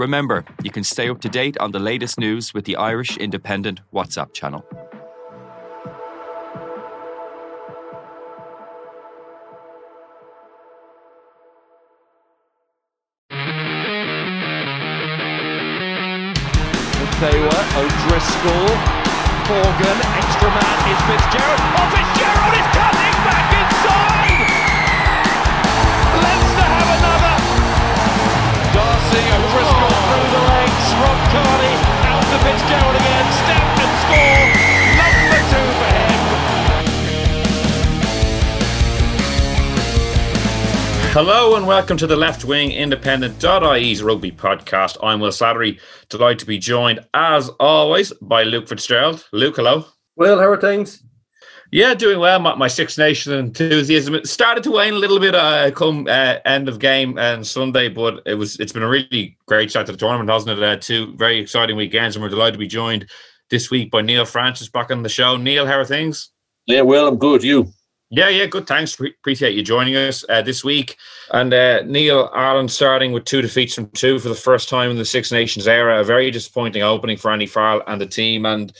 [0.00, 3.82] Remember, you can stay up to date on the latest news with the Irish Independent
[3.92, 4.64] WhatsApp channel.
[17.20, 18.72] Taylor, O'Driscoll,
[19.52, 21.99] Morgan, extra man is Fitzgerald
[32.30, 34.46] to Fitzgerald again, step and score!
[35.02, 36.20] Number two for him!
[41.12, 44.96] Hello and welcome to the Left Wing Independent.ie's rugby podcast.
[45.02, 49.26] I'm Will Slattery, delighted to be joined as always by Luke Fitzgerald.
[49.32, 49.86] Luke, hello.
[50.14, 51.02] Well, how are things?
[51.72, 52.40] Yeah, doing well.
[52.40, 56.38] My, my Six Nation enthusiasm it started to wane a little bit uh, come uh,
[56.44, 59.92] end of game and Sunday, but it was it's been a really great start to
[59.92, 60.62] the tournament, hasn't it?
[60.62, 63.08] Uh, two very exciting weekends, and we're delighted to be joined
[63.50, 65.36] this week by Neil Francis back on the show.
[65.36, 66.30] Neil, how are things?
[66.66, 67.44] Yeah, well, I'm good.
[67.44, 67.72] You?
[68.10, 68.66] Yeah, yeah, good.
[68.66, 68.96] Thanks.
[68.96, 70.96] Pre- appreciate you joining us uh, this week.
[71.32, 74.96] And uh, Neil Ireland starting with two defeats from two for the first time in
[74.96, 76.00] the Six Nations era.
[76.00, 78.44] A very disappointing opening for Andy Farrell and the team.
[78.46, 78.72] And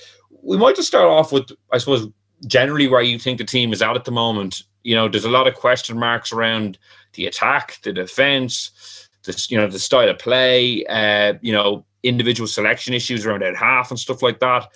[0.43, 2.09] we might just start off with, I suppose,
[2.47, 4.63] generally where you think the team is at at the moment.
[4.83, 6.79] You know, there's a lot of question marks around
[7.15, 10.85] the attack, the defense, the you know the style of play.
[10.87, 14.69] Uh, you know, individual selection issues around out half and stuff like that.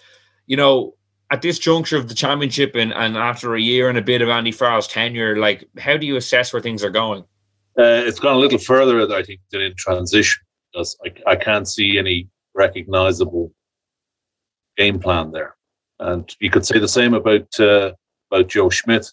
[0.47, 0.95] You know,
[1.31, 4.29] at this juncture of the championship and, and after a year and a bit of
[4.29, 7.23] Andy Farrell's tenure, like how do you assess where things are going?
[7.77, 10.45] Uh, it's gone a little further, I think, than in transition
[10.77, 10.85] I,
[11.27, 13.53] I can't see any recognizable
[14.77, 15.57] game plan there.
[16.01, 17.93] And you could say the same about uh,
[18.31, 19.13] about Joe Schmidt.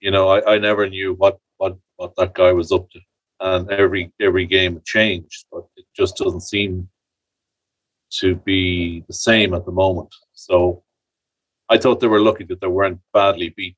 [0.00, 3.00] You know, I, I never knew what, what what that guy was up to,
[3.40, 6.88] and every every game changed, but it just doesn't seem
[8.20, 10.14] to be the same at the moment.
[10.34, 10.82] So
[11.68, 13.76] I thought they were lucky that they weren't badly beaten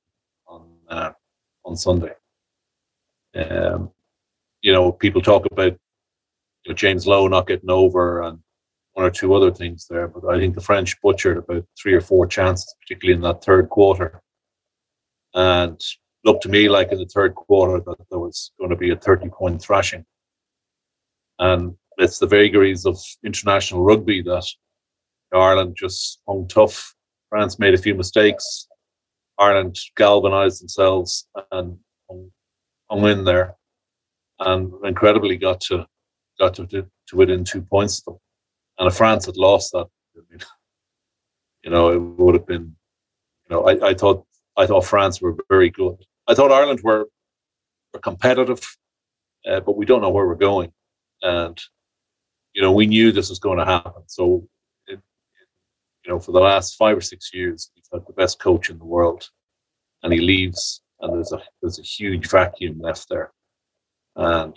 [0.49, 1.13] on uh,
[1.65, 2.15] on Sunday.
[3.37, 3.91] Um,
[4.63, 5.73] you know, people talk about
[6.65, 8.39] you know, James Lowe not getting over and
[8.95, 12.01] one or two other things there, but I think the French butchered about three or
[12.01, 14.23] four chances, particularly in that third quarter.
[15.35, 15.81] And
[16.25, 18.97] looked to me like in the third quarter that there was going to be a
[18.97, 20.05] 30 point thrashing.
[21.39, 24.47] And it's the vagaries of international rugby that
[25.33, 26.95] Ireland just hung tough.
[27.29, 28.69] France made a few mistakes.
[29.39, 31.77] Ireland galvanized themselves and
[32.09, 33.57] hung, in there,
[34.39, 35.87] and incredibly got to
[36.39, 38.21] got to to within two points of them.
[38.79, 39.87] And if France had lost that,
[41.63, 42.77] you know, it would have been.
[43.49, 44.25] You know, I, I thought
[44.57, 45.97] I thought France were very good.
[46.27, 47.09] I thought Ireland were
[47.93, 48.61] were competitive,
[49.47, 50.73] uh, but we don't know where we're going,
[51.23, 51.61] and
[52.55, 54.03] you know, we knew this was going to happen.
[54.07, 54.49] So,
[54.87, 55.01] it,
[56.05, 58.79] you know, for the last five or six years, we've had the best coach in
[58.79, 59.29] the world,
[60.03, 63.33] and he leaves, and there's a there's a huge vacuum left there.
[64.17, 64.57] And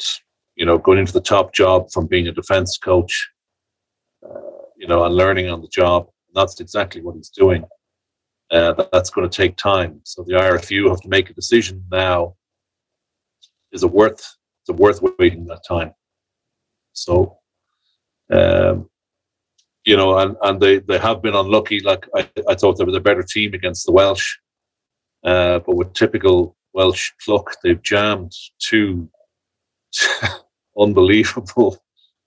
[0.56, 3.30] you know, going into the top job from being a defense coach,
[4.78, 7.64] you know, and learning on the job, that's exactly what he's doing.
[8.52, 10.00] Uh, that, that's going to take time.
[10.04, 12.36] So the IRFU have to make a decision now.
[13.72, 14.20] Is it worth?
[14.20, 15.94] Is it worth waiting that time?
[16.94, 17.38] So
[18.32, 18.90] um,
[19.86, 21.80] you know, and, and they, they have been unlucky.
[21.80, 24.36] Like I, I thought there was a better team against the Welsh,
[25.24, 29.10] uh, but with typical Welsh pluck, they've jammed two
[30.78, 31.78] unbelievable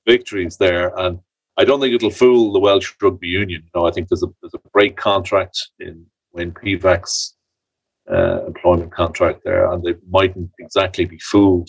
[0.07, 0.97] victories there.
[0.97, 1.21] And
[1.61, 3.63] I don't think it'll fool the Welsh Rugby Union.
[3.63, 7.37] You know, I think there's a there's a break contract in Wayne Pivac's
[8.11, 11.69] uh, employment contract there, and they mightn't exactly be fooled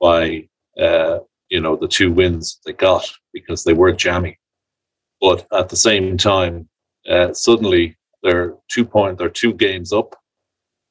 [0.00, 0.48] by
[0.80, 1.18] uh,
[1.50, 4.38] you know the two wins they got because they were jammy.
[5.20, 6.66] But at the same time,
[7.06, 10.16] uh, suddenly they're two point, they're two games up,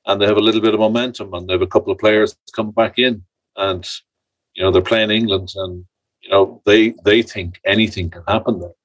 [0.06, 2.36] and they have a little bit of momentum, and they have a couple of players
[2.56, 3.24] come back in,
[3.56, 3.90] and
[4.54, 5.84] you know they're playing England, and
[6.24, 8.78] you know they they think anything can happen there.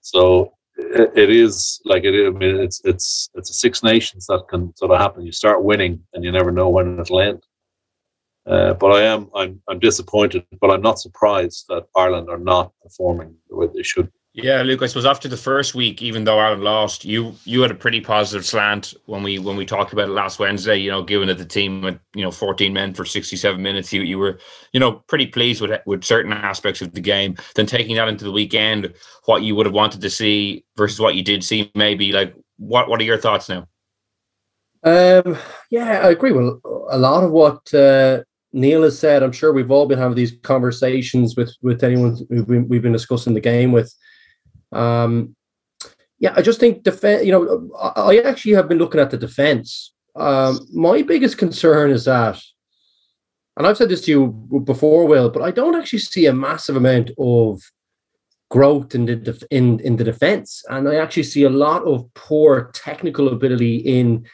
[0.00, 2.26] So it, it is like it.
[2.26, 5.24] I mean, it's it's it's a Six Nations that can sort of happen.
[5.24, 7.42] You start winning, and you never know when it'll end.
[8.46, 12.72] Uh, but I am I'm I'm disappointed, but I'm not surprised that Ireland are not
[12.82, 14.10] performing the way they should.
[14.32, 14.80] Yeah, Luke.
[14.80, 18.00] I suppose after the first week, even though Ireland lost, you you had a pretty
[18.00, 20.76] positive slant when we when we talked about it last Wednesday.
[20.76, 24.02] You know, given that the team went you know 14 men for 67 minutes, you
[24.02, 24.38] you were
[24.72, 27.36] you know pretty pleased with with certain aspects of the game.
[27.56, 28.94] Then taking that into the weekend,
[29.24, 32.88] what you would have wanted to see versus what you did see, maybe like what
[32.88, 33.66] what are your thoughts now?
[34.84, 35.36] Um,
[35.70, 36.60] yeah, I agree with
[36.90, 38.22] a lot of what uh,
[38.52, 39.24] Neil has said.
[39.24, 42.92] I'm sure we've all been having these conversations with with anyone we've been, we've been
[42.92, 43.92] discussing the game with.
[44.72, 45.36] Um,
[46.18, 47.24] yeah, I just think defense.
[47.24, 49.92] You know, I actually have been looking at the defense.
[50.14, 52.40] Um, my biggest concern is that,
[53.56, 54.26] and I've said this to you
[54.64, 57.62] before, Will, but I don't actually see a massive amount of
[58.50, 62.12] growth in the def- in in the defense, and I actually see a lot of
[62.14, 64.26] poor technical ability in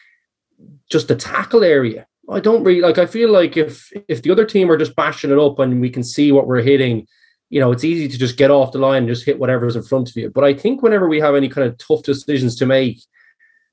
[0.91, 2.07] just the tackle area.
[2.29, 2.99] I don't really like.
[2.99, 5.91] I feel like if if the other team are just bashing it up and we
[5.91, 7.07] can see what we're hitting,
[7.49, 9.83] you know, it's easy to just get off the line and just hit whatever's in
[9.83, 10.31] front of you.
[10.31, 13.01] But I think whenever we have any kind of tough decisions to make,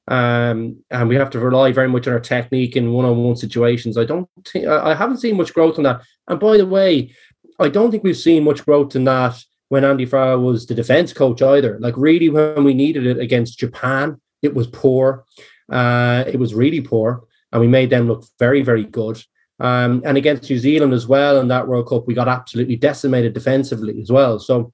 [0.07, 4.05] um, and we have to rely very much on our technique in one-on-one situations, I
[4.05, 6.01] don't think I haven't seen much growth in that.
[6.27, 7.15] And by the way,
[7.59, 11.13] I don't think we've seen much growth in that when Andy Farrell was the defense
[11.13, 11.79] coach either.
[11.79, 15.25] Like really, when we needed it against Japan, it was poor.
[15.71, 19.23] Uh, it was really poor, and we made them look very, very good.
[19.59, 23.33] Um, and against New Zealand as well in that World Cup, we got absolutely decimated
[23.33, 24.39] defensively as well.
[24.39, 24.73] So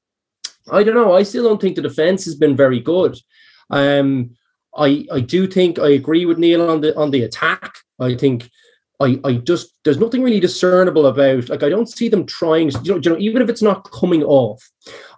[0.72, 1.14] I don't know.
[1.14, 3.18] I still don't think the defense has been very good.
[3.70, 4.32] Um,
[4.76, 7.74] I I do think I agree with Neil on the on the attack.
[8.00, 8.50] I think
[9.00, 12.72] I I just there's nothing really discernible about like I don't see them trying.
[12.84, 14.64] You know, you know even if it's not coming off,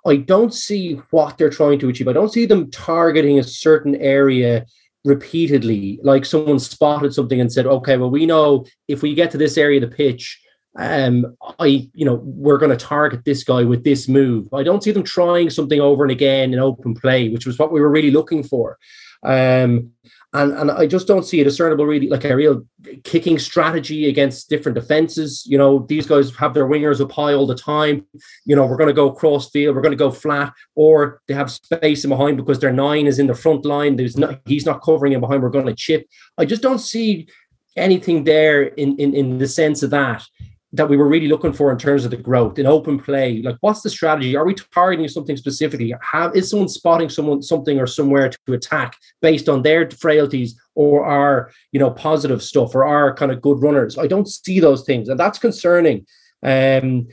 [0.05, 2.07] I don't see what they're trying to achieve.
[2.07, 4.65] I don't see them targeting a certain area
[5.03, 9.37] repeatedly like someone spotted something and said okay well we know if we get to
[9.37, 10.39] this area of the pitch
[10.77, 11.25] um
[11.59, 14.47] i you know we're going to target this guy with this move.
[14.53, 17.71] I don't see them trying something over and again in open play which was what
[17.71, 18.77] we were really looking for.
[19.23, 19.91] Um
[20.33, 22.65] and and I just don't see a discernible really like a real
[23.03, 25.43] kicking strategy against different defenses.
[25.45, 28.05] You know, these guys have their wingers up high all the time.
[28.45, 31.33] You know, we're going to go cross field, we're going to go flat, or they
[31.33, 33.97] have space in behind because their nine is in the front line.
[33.97, 35.43] There's not he's not covering him behind.
[35.43, 36.07] We're going to chip.
[36.37, 37.27] I just don't see
[37.75, 40.25] anything there in in in the sense of that
[40.73, 43.57] that we were really looking for in terms of the growth in open play like
[43.61, 47.87] what's the strategy are we targeting something specifically have is someone spotting someone something or
[47.87, 53.13] somewhere to attack based on their frailties or our you know positive stuff or our
[53.13, 56.05] kind of good runners i don't see those things and that's concerning
[56.43, 57.07] um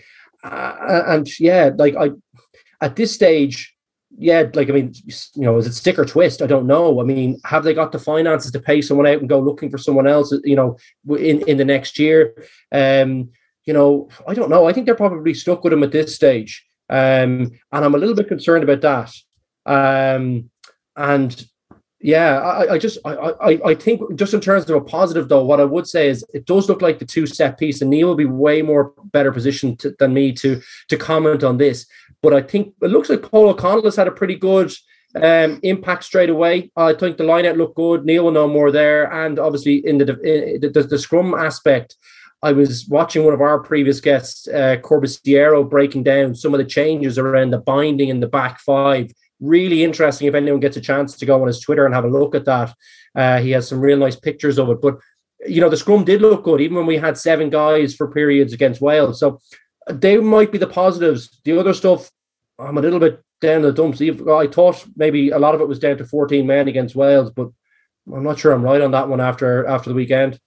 [0.45, 2.11] uh, and yeah like i
[2.81, 3.75] at this stage
[4.21, 6.43] yeah, like I mean, you know, is it stick or twist?
[6.43, 7.01] I don't know.
[7.01, 9.79] I mean, have they got the finances to pay someone out and go looking for
[9.79, 10.35] someone else?
[10.43, 10.77] You know,
[11.17, 12.35] in in the next year.
[12.73, 13.31] Um,
[13.69, 14.67] you know, I don't know.
[14.67, 16.67] I think they're probably stuck with him at this stage.
[16.89, 19.13] Um, and I'm a little bit concerned about that.
[19.67, 20.49] Um,
[20.97, 21.47] and
[22.01, 25.45] yeah, I, I just I, I I think just in terms of a positive though,
[25.45, 28.09] what I would say is it does look like the two set piece, and Neil
[28.09, 31.85] will be way more better positioned to, than me to to comment on this.
[32.23, 34.73] But I think it looks like Paul O'Connell has had a pretty good
[35.17, 36.71] um, impact straight away.
[36.75, 38.07] I think the lineout looked good.
[38.07, 41.97] Neil will know more there, and obviously in the in the, the, the scrum aspect,
[42.43, 46.65] I was watching one of our previous guests, uh, Corbisiero, breaking down some of the
[46.65, 49.11] changes around the binding in the back five.
[49.41, 50.29] Really interesting.
[50.29, 52.45] If anyone gets a chance to go on his Twitter and have a look at
[52.45, 52.75] that,
[53.15, 54.81] uh, he has some real nice pictures of it.
[54.81, 54.99] But
[55.47, 58.53] you know, the scrum did look good, even when we had seven guys for periods
[58.53, 59.21] against Wales.
[59.21, 59.41] So
[59.89, 61.41] they might be the positives.
[61.45, 62.11] The other stuff,
[62.59, 64.01] I'm a little bit down the dumps.
[64.01, 67.49] I thought maybe a lot of it was down to 14 men against Wales, but
[68.13, 70.39] I'm not sure I'm right on that one after after the weekend.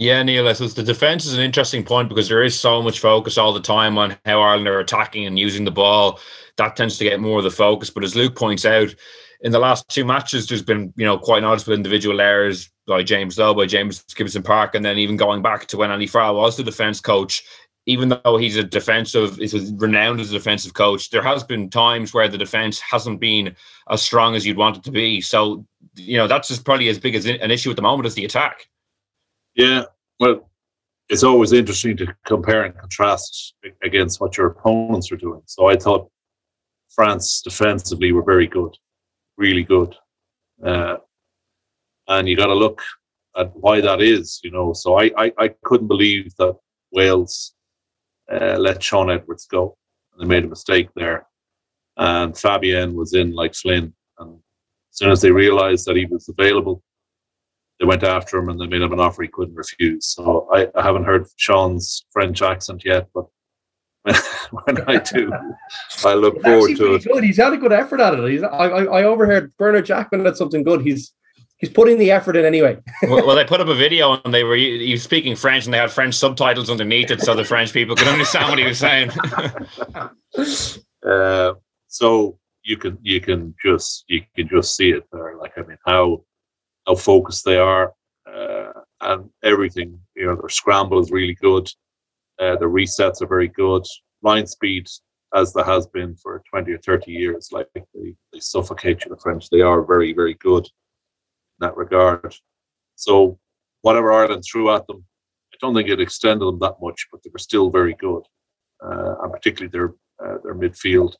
[0.00, 3.00] Yeah, Neil, I suppose the defense is an interesting point because there is so much
[3.00, 6.18] focus all the time on how Ireland are attacking and using the ball.
[6.56, 7.90] That tends to get more of the focus.
[7.90, 8.94] But as Luke points out,
[9.42, 13.36] in the last two matches, there's been, you know, quite noticeable individual errors by James
[13.36, 16.56] Lowe, by Jamison Gibson Park, and then even going back to when Andy Farrell was
[16.56, 17.44] the defence coach,
[17.84, 22.14] even though he's a defensive, is renowned as a defensive coach, there has been times
[22.14, 23.54] where the defense hasn't been
[23.90, 25.20] as strong as you'd want it to be.
[25.20, 28.14] So, you know, that's just probably as big as an issue at the moment as
[28.14, 28.69] the attack.
[29.60, 29.84] Yeah,
[30.18, 30.48] well,
[31.10, 33.52] it's always interesting to compare and contrast
[33.82, 35.42] against what your opponents are doing.
[35.44, 36.08] So I thought
[36.88, 38.74] France defensively were very good,
[39.36, 39.94] really good,
[40.64, 40.96] uh,
[42.08, 42.80] and you got to look
[43.36, 44.40] at why that is.
[44.42, 46.56] You know, so I I, I couldn't believe that
[46.90, 47.52] Wales
[48.32, 49.76] uh, let Shaun Edwards go.
[50.18, 51.26] They made a mistake there,
[51.98, 56.30] and Fabien was in like Flynn, and as soon as they realised that he was
[56.30, 56.82] available,
[57.80, 60.06] they went after him and they made him an offer he couldn't refuse.
[60.06, 63.24] So I, I haven't heard Shaun's French accent yet, but
[64.64, 65.32] when I do,
[66.04, 67.04] I look He's forward to it.
[67.04, 67.24] good.
[67.24, 68.30] He's had a good effort at it.
[68.30, 70.82] He's, I, I, I overheard Bernard Jackman had something good.
[70.82, 71.12] He's
[71.56, 72.78] he's putting the effort in anyway.
[73.02, 75.72] well, well, they put up a video and they were he was speaking French and
[75.72, 78.78] they had French subtitles underneath it, so the French people could understand what he was
[78.78, 79.10] saying.
[81.06, 81.54] Uh,
[81.88, 85.36] so you can you can just you can just see it there.
[85.38, 86.24] Like I mean, how
[86.90, 87.92] how focused they are,
[88.26, 89.98] uh, and everything.
[90.16, 91.68] You know, their scramble is really good.
[92.40, 93.84] Uh, the resets are very good.
[94.22, 94.86] Line speed,
[95.34, 99.10] as there has been for twenty or thirty years, like they, they suffocate you.
[99.10, 102.34] The French, they are very very good in that regard.
[102.96, 103.38] So
[103.82, 105.04] whatever Ireland threw at them,
[105.54, 108.22] I don't think it extended them that much, but they were still very good,
[108.84, 109.94] uh, and particularly their
[110.24, 111.14] uh, their midfield.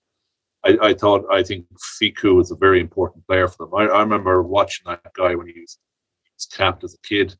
[0.64, 1.67] I, I thought I think
[2.00, 3.75] Fickou was a very important player for them.
[3.75, 5.79] I, I remember watching that guy when he was,
[6.23, 7.35] he was capped as a kid,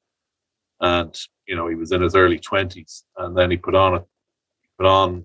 [0.81, 1.15] and
[1.47, 4.05] you know he was in his early twenties, and then he put on a
[4.79, 5.17] put on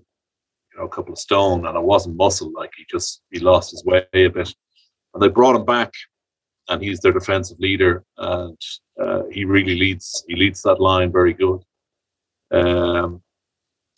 [0.72, 3.70] you know a couple of stone, and it wasn't muscle like he just he lost
[3.70, 4.54] his way a bit,
[5.14, 5.92] and they brought him back,
[6.68, 8.58] and he's their defensive leader, and
[9.00, 11.62] uh, he really leads he leads that line very good.
[12.52, 13.22] Um,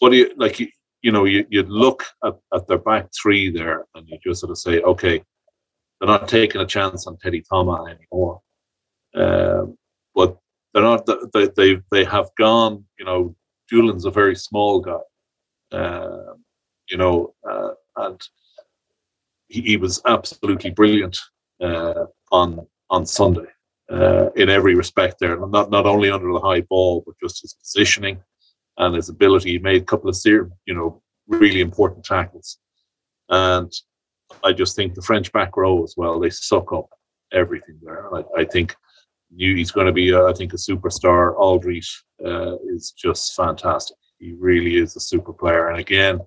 [0.01, 0.69] but he, like you,
[1.03, 4.51] you know, you you look at, at their back three there, and you just sort
[4.51, 5.23] of say, okay,
[6.01, 8.41] they're not taking a chance on Teddy Thomas anymore.
[9.15, 9.77] Um,
[10.15, 10.37] but
[10.73, 11.09] they're not.
[11.33, 12.85] They they they have gone.
[12.99, 13.37] You know,
[13.71, 14.99] Julian's a very small guy.
[15.73, 16.45] Um,
[16.89, 18.21] you know, uh, and
[19.49, 21.19] he, he was absolutely brilliant
[21.61, 23.47] uh, on on Sunday
[23.91, 25.19] uh, in every respect.
[25.21, 28.21] There, not not only under the high ball, but just his positioning
[28.79, 29.53] and his ability.
[29.53, 32.59] He made a couple of you know really important tackles,
[33.29, 33.73] and
[34.45, 36.19] I just think the French back row as well.
[36.19, 36.89] They suck up
[37.33, 38.15] everything there.
[38.15, 38.75] I, I think
[39.37, 41.37] he's going to be, uh, I think, a superstar.
[41.37, 41.87] Alldritt
[42.25, 43.97] uh, is just fantastic.
[44.19, 45.69] He really is a super player.
[45.69, 46.21] And again,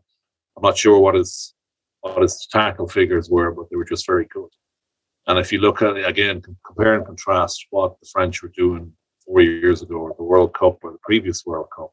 [0.57, 1.53] I'm not sure what his
[2.01, 4.49] what his tackle figures were, but they were just very good.
[5.27, 8.91] And if you look at it again, compare and contrast what the French were doing
[9.23, 11.91] four years ago, or the World Cup, or the previous World Cup,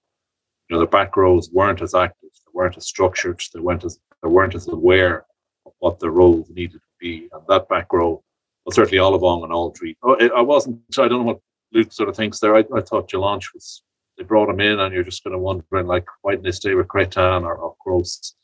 [0.69, 3.99] you know, the back rows weren't as active, they weren't as structured, they weren't as
[4.23, 5.25] they weren't as aware
[5.67, 7.29] of what their roles needed to be.
[7.33, 8.23] And that back row,
[8.65, 9.97] well, certainly Ollivon and Alldritt.
[10.03, 10.81] Oh, I wasn't.
[10.99, 11.41] I don't know what
[11.73, 12.57] Luke sort of thinks there.
[12.57, 13.83] I, I thought Jelonch was.
[14.17, 16.75] They brought him in, and you're just going to wondering like, why didn't they stay
[16.75, 18.35] with Cretin or, or Cros?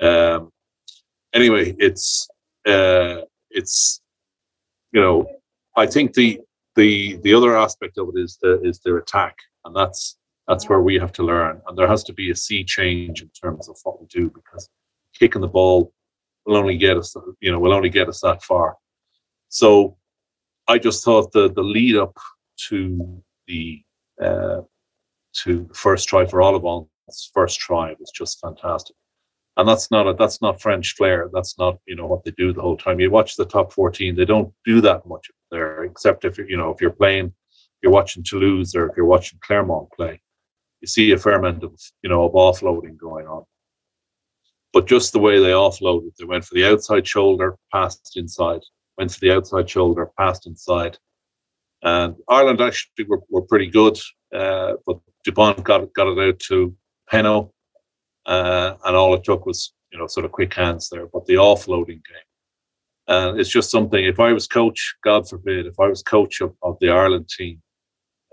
[0.00, 0.52] Um,
[1.32, 2.28] anyway, it's
[2.66, 4.00] uh, it's
[4.92, 5.26] you know,
[5.76, 6.40] I think the
[6.76, 10.16] the the other aspect of it is the is their attack, and that's
[10.52, 13.30] that's where we have to learn, and there has to be a sea change in
[13.30, 14.68] terms of what we do because
[15.18, 15.92] kicking the ball
[16.44, 18.76] will only get us, you know, will only get us that far.
[19.48, 19.96] So,
[20.68, 22.16] I just thought the the lead up
[22.68, 23.82] to the
[24.22, 24.60] uh,
[25.42, 28.96] to the first try for Ollivon's first try was just fantastic
[29.56, 31.28] and that's not a, that's not French flair.
[31.32, 33.00] That's not you know what they do the whole time.
[33.00, 36.70] You watch the top fourteen; they don't do that much there, except if you know
[36.70, 37.32] if you're playing,
[37.82, 40.20] you're watching Toulouse or if you're watching Clermont play,
[40.82, 43.44] you see a fair amount of you know of offloading going on.
[44.72, 48.60] But just the way they offloaded, they went for the outside shoulder, passed inside,
[48.98, 50.98] went for the outside shoulder, passed inside,
[51.82, 53.98] and Ireland actually were, were pretty good,
[54.34, 56.74] uh, but Dupont got got it out to
[57.10, 57.50] Penaud
[58.26, 61.06] uh, and all it took was you know sort of quick hands there.
[61.06, 62.28] But the offloading game,
[63.08, 64.04] and it's just something.
[64.04, 67.60] If I was coach, God forbid, if I was coach of, of the Ireland team,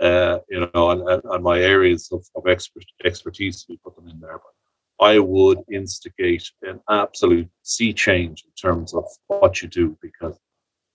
[0.01, 4.19] uh, you know, and, and my areas of, of expert, expertise, we put them in
[4.19, 4.39] there.
[4.39, 10.37] But I would instigate an absolute sea change in terms of what you do because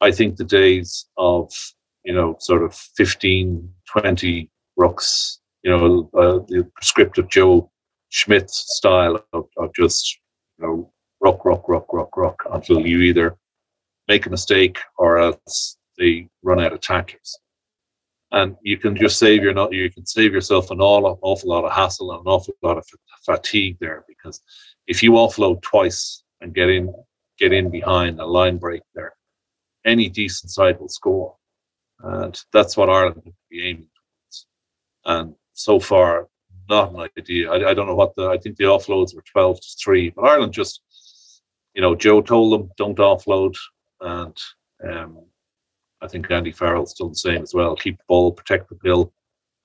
[0.00, 1.50] I think the days of
[2.04, 7.70] you know sort of 15, 20 rucks, you know, uh, the prescriptive Joe
[8.11, 10.18] Schmidt style of, of just
[10.58, 13.37] you know rock, rock, rock, rock, rock until you either
[14.08, 17.38] make a mistake or else they run out of tacklers.
[18.35, 21.64] And you can just save your not you can save yourself an awful, awful lot
[21.64, 22.85] of hassle and an awful lot of
[23.25, 24.43] fatigue there because
[24.88, 26.93] if you offload twice and get in
[27.38, 29.12] get in behind a line break there,
[29.85, 31.37] any decent side will score.
[32.00, 34.47] And that's what Ireland would be aiming towards.
[35.05, 36.26] And so far,
[36.69, 37.53] not an idea.
[37.53, 38.31] I, I don't know what the.
[38.31, 40.81] I think the offloads were twelve to three, but Ireland just,
[41.75, 43.55] you know, Joe told them don't offload,
[44.00, 44.37] and
[44.88, 45.25] um,
[46.04, 47.75] I think Andy Farrell's done the same as well.
[47.75, 49.12] Keep the ball, protect the pill,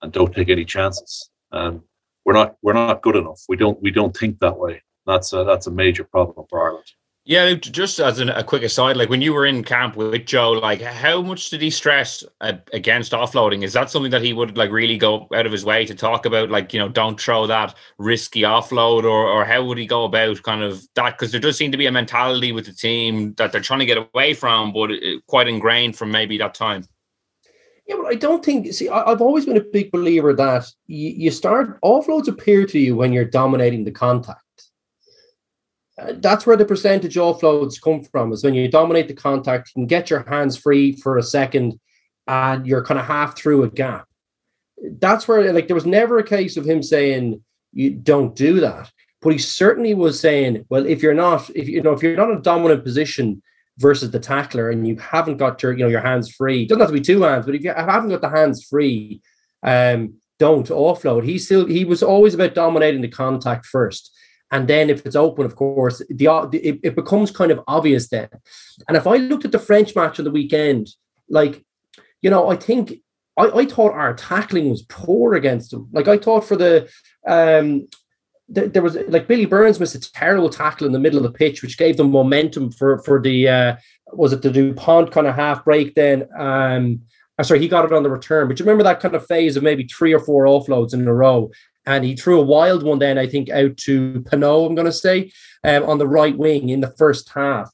[0.02, 1.30] and don't take any chances.
[1.52, 1.82] And
[2.24, 3.44] we're not we're not good enough.
[3.50, 4.82] We don't we don't think that way.
[5.06, 6.86] That's a that's a major problem for Ireland.
[7.26, 10.54] Yeah, just as an, a quick aside, like when you were in camp with Joe,
[10.54, 13.64] like how much did he stress uh, against offloading?
[13.64, 16.26] Is that something that he would like really go out of his way to talk
[16.26, 16.50] about?
[16.50, 20.42] Like, you know, don't throw that risky offload, or or how would he go about
[20.42, 21.20] kind of that?
[21.20, 23.86] Because there does seem to be a mentality with the team that they're trying to
[23.86, 26.84] get away from, but it, quite ingrained from maybe that time.
[27.86, 28.74] Yeah, but I don't think.
[28.74, 32.96] See, I, have always been a big believer that you start offloads appear to you
[32.96, 34.42] when you're dominating the contact
[36.16, 39.88] that's where the percentage offloads come from is when you dominate the contact you can
[39.88, 41.80] get your hands free for a second
[42.28, 44.08] and you're kind of half through a gap.
[45.00, 48.92] That's where like there was never a case of him saying you don't do that.
[49.22, 52.32] But he certainly was saying well if you're not if you know if you're not
[52.32, 53.42] in a dominant position
[53.78, 56.90] versus the tackler and you haven't got your you know your hands free doesn't have
[56.90, 59.22] to be two hands but if you haven't got the hands free
[59.64, 61.26] um don't offload.
[61.26, 64.12] He still he was always about dominating the contact first
[64.52, 68.30] and then if it's open, of course, the it, it becomes kind of obvious then.
[68.88, 70.90] And if I looked at the French match of the weekend,
[71.30, 71.64] like,
[72.22, 72.94] you know, I think
[73.38, 75.88] I, I thought our tackling was poor against them.
[75.92, 76.90] Like I thought for the
[77.28, 77.88] um
[78.52, 81.62] there was like Billy Burns missed a terrible tackle in the middle of the pitch,
[81.62, 83.76] which gave them momentum for for the uh
[84.12, 86.28] was it the Dupont kind of half break then.
[86.38, 87.02] Um
[87.38, 88.50] uh, sorry, he got it on the return.
[88.50, 91.14] But you remember that kind of phase of maybe three or four offloads in a
[91.14, 91.52] row
[91.90, 94.94] and he threw a wild one then I think out to Penaud, I'm going to
[94.94, 95.32] say,
[95.64, 97.72] um, on the right wing in the first half.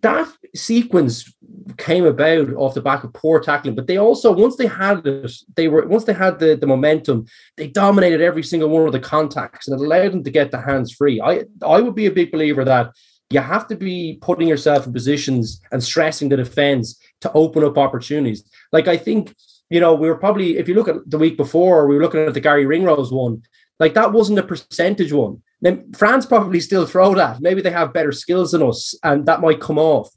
[0.00, 1.32] That sequence
[1.76, 5.32] came about off the back of poor tackling, but they also once they had it,
[5.56, 9.00] they were once they had the, the momentum, they dominated every single one of the
[9.00, 11.20] contacts and it allowed them to get the hands free.
[11.20, 12.92] I I would be a big believer that
[13.30, 17.78] you have to be putting yourself in positions and stressing the defense to open up
[17.78, 18.44] opportunities.
[18.72, 19.34] Like I think
[19.70, 22.20] you know, we were probably, if you look at the week before, we were looking
[22.20, 23.42] at the Garry Ringrose one,
[23.78, 25.42] like that wasn't a percentage one.
[25.60, 27.40] Then France probably still throw that.
[27.40, 30.10] Maybe they have better skills than us, and that might come off.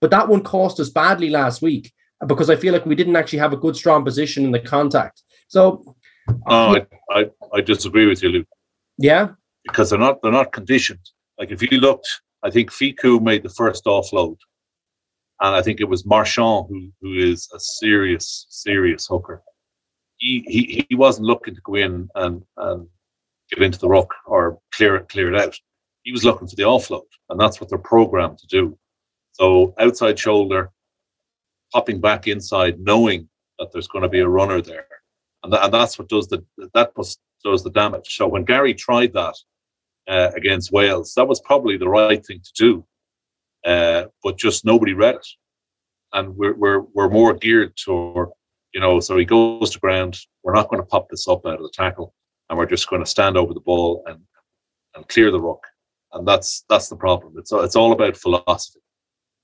[0.00, 1.92] But that one cost us badly last week
[2.26, 5.22] because I feel like we didn't actually have a good, strong position in the contact.
[5.48, 5.96] So,
[6.48, 8.48] oh, I, I, I disagree with you, Luke.
[8.98, 9.30] Yeah,
[9.64, 11.10] because they're not they're not conditioned.
[11.38, 12.08] Like if you looked,
[12.42, 14.36] I think Fickou made the first offload
[15.40, 19.42] and I think it was Marchand who who is a serious serious hooker.
[20.18, 22.88] He he he wasn't looking to go in and and
[23.50, 25.56] get into the ruck or clear it clear it out.
[26.02, 28.78] He was looking for the offload, and that's what they're programmed to do.
[29.32, 30.70] So outside shoulder,
[31.72, 34.86] popping back inside, knowing that there's going to be a runner there,
[35.42, 36.44] and, and that's what does the
[36.74, 36.94] that
[37.44, 38.16] does the damage.
[38.16, 39.34] So when Gary tried that
[40.08, 42.86] uh, against Wales, that was probably the right thing to do
[43.66, 45.26] uh, but just nobody read it.
[46.12, 48.32] And we're, we're, we're more geared to,
[48.72, 50.18] you know, so he goes to ground.
[50.42, 52.14] We're not going to pop this up out of the tackle,
[52.48, 54.20] and we're just going to stand over the ball and
[54.94, 55.66] and clear the ruck.
[56.12, 57.34] And that's that's the problem.
[57.36, 58.80] It's it's all about philosophy,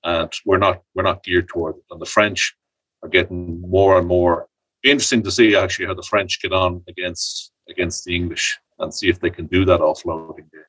[0.03, 1.83] and we're not we're not geared toward it.
[1.91, 2.55] And the French
[3.03, 4.47] are getting more and more.
[4.83, 9.09] Interesting to see actually how the French get on against against the English and see
[9.09, 10.63] if they can do that offloading game.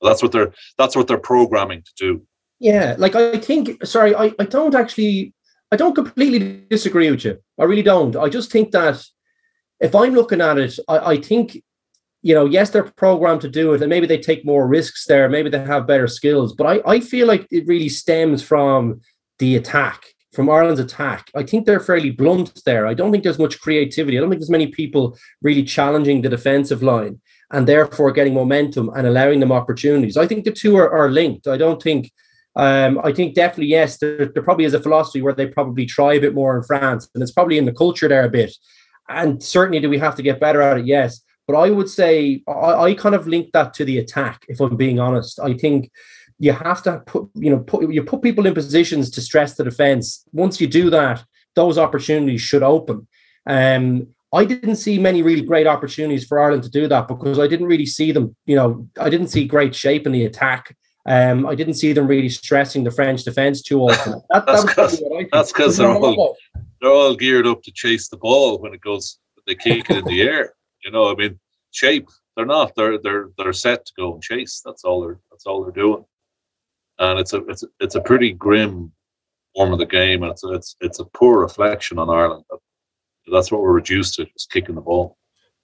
[0.00, 2.26] That's what they're that's what they're programming to do.
[2.60, 5.34] Yeah, like I think, sorry, I, I don't actually,
[5.72, 7.38] I don't completely disagree with you.
[7.58, 8.16] I really don't.
[8.16, 9.04] I just think that
[9.80, 11.62] if I'm looking at it, I, I think,
[12.22, 15.28] you know, yes, they're programmed to do it and maybe they take more risks there.
[15.28, 19.00] Maybe they have better skills, but I, I feel like it really stems from
[19.40, 21.30] the attack, from Ireland's attack.
[21.34, 22.86] I think they're fairly blunt there.
[22.86, 24.16] I don't think there's much creativity.
[24.16, 28.90] I don't think there's many people really challenging the defensive line and therefore getting momentum
[28.96, 30.16] and allowing them opportunities.
[30.16, 31.46] I think the two are, are linked.
[31.46, 32.10] I don't think
[32.56, 36.14] um, I think definitely yes, there, there, probably is a philosophy where they probably try
[36.14, 38.54] a bit more in France, and it's probably in the culture there a bit.
[39.08, 40.86] And certainly, do we have to get better at it?
[40.86, 44.44] Yes, but I would say I, I kind of link that to the attack.
[44.48, 45.90] If I'm being honest, I think
[46.38, 49.64] you have to put you know put you put people in positions to stress the
[49.64, 50.24] defense.
[50.32, 51.24] Once you do that,
[51.56, 53.06] those opportunities should open.
[53.46, 57.46] Um, I didn't see many really great opportunities for Ireland to do that because I
[57.46, 58.34] didn't really see them.
[58.46, 60.76] You know, I didn't see great shape in the attack.
[61.06, 64.22] Um, I didn't see them really stressing the French defence too often.
[64.30, 66.36] That, that that's because they're all
[66.80, 69.18] they're all geared up to chase the ball when it goes.
[69.46, 70.54] They kick it in the air.
[70.84, 71.38] You know, I mean,
[71.70, 72.08] shape.
[72.36, 72.72] They're not.
[72.74, 74.62] They're they're they're set to go and chase.
[74.64, 76.04] That's all they're that's all they're doing.
[76.98, 78.90] And it's a it's a, it's a pretty grim
[79.54, 82.44] form of the game, and it's a, it's it's a poor reflection on Ireland.
[83.30, 85.16] That's what we're reduced to, just kicking the ball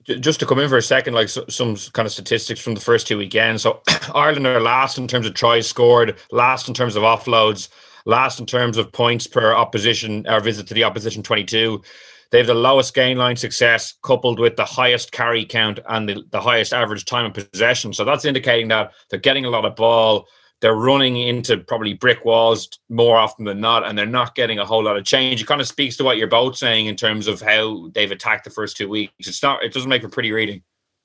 [0.04, 2.80] just to come in for a second, like so, some kind of statistics from the
[2.80, 3.62] first two weekends.
[3.62, 3.82] So
[4.14, 7.68] Ireland are last in terms of tries scored, last in terms of offloads,
[8.06, 11.82] last in terms of points per opposition or visit to the opposition 22.
[12.30, 16.22] They have the lowest gain line success coupled with the highest carry count and the,
[16.30, 17.92] the highest average time of possession.
[17.92, 20.28] So that's indicating that they're getting a lot of ball.
[20.60, 24.64] They're running into probably brick walls more often than not, and they're not getting a
[24.64, 25.40] whole lot of change.
[25.40, 28.44] It kind of speaks to what you're both saying in terms of how they've attacked
[28.44, 29.12] the first two weeks.
[29.28, 29.62] It's not.
[29.62, 30.62] It doesn't make for pretty reading.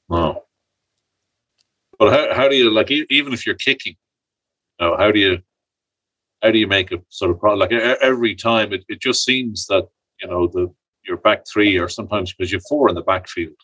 [0.09, 0.43] No.
[1.97, 3.95] But how, how do you like even if you're kicking,
[4.79, 5.39] you know, how do you
[6.43, 9.65] how do you make a sort of problem like every time it, it just seems
[9.67, 9.87] that
[10.21, 10.71] you know the
[11.03, 13.55] your back three or sometimes because you're four in the backfield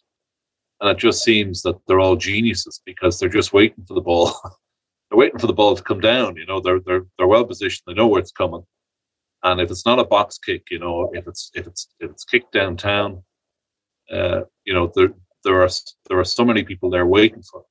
[0.80, 4.34] and it just seems that they're all geniuses because they're just waiting for the ball
[5.12, 7.84] they're waiting for the ball to come down you know they're they're they're well positioned
[7.86, 8.63] they know where it's coming.
[9.43, 12.24] And if it's not a box kick you know if it's if it's if it's
[12.24, 13.24] kicked downtown
[14.12, 15.69] uh, you know there there are
[16.08, 17.65] there are so many people there waiting for it.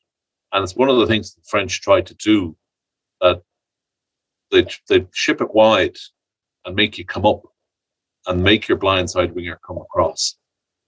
[0.52, 2.56] And it's one of the things the French tried to do
[3.20, 3.42] that
[4.50, 5.96] they they ship it wide
[6.64, 7.42] and make you come up
[8.26, 10.36] and make your blind side winger come across,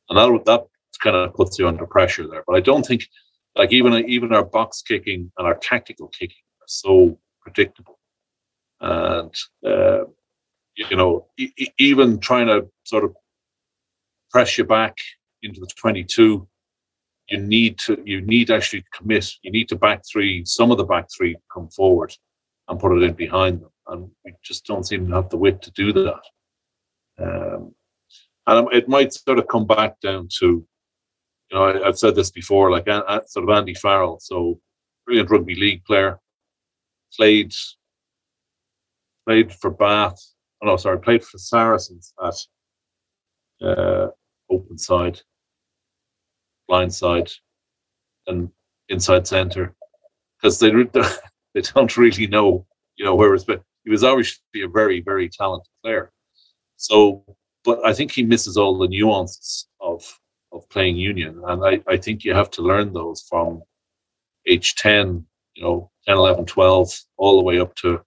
[0.08, 0.66] and that that
[1.02, 2.44] kind of puts you under pressure there.
[2.46, 3.04] But I don't think
[3.56, 7.98] like even even our box kicking and our tactical kicking are so predictable,
[8.80, 9.34] and
[9.66, 10.04] uh,
[10.76, 13.14] you know e- even trying to sort of
[14.30, 14.96] press you back
[15.42, 16.48] into the twenty two
[17.32, 19.26] you need to you need actually commit.
[19.42, 20.44] You need to back three.
[20.44, 22.12] Some of the back three come forward
[22.68, 25.62] and put it in behind them, and we just don't seem to have the wit
[25.62, 26.22] to do that.
[27.18, 27.74] Um,
[28.46, 30.66] and it might sort of come back down to,
[31.52, 34.58] you know, I, have said this before, like uh, sort of Andy Farrell, so
[35.04, 36.18] brilliant rugby league player,
[37.14, 37.52] played
[39.26, 40.18] played for Bath.
[40.62, 44.08] Oh no, sorry, played for Saracens at uh,
[44.50, 45.20] open side
[46.68, 47.30] blind side
[48.28, 48.48] and
[48.88, 49.74] inside center
[50.40, 50.70] because they
[51.54, 53.60] they don't really know you know where it's been.
[53.84, 56.12] He was obviously a very very talented player.
[56.76, 57.24] So,
[57.62, 60.02] but I think he misses all the nuances of
[60.52, 63.62] of playing union, and I, I think you have to learn those from
[64.46, 68.00] age 10, you know, 10, 11, 12, all the way up to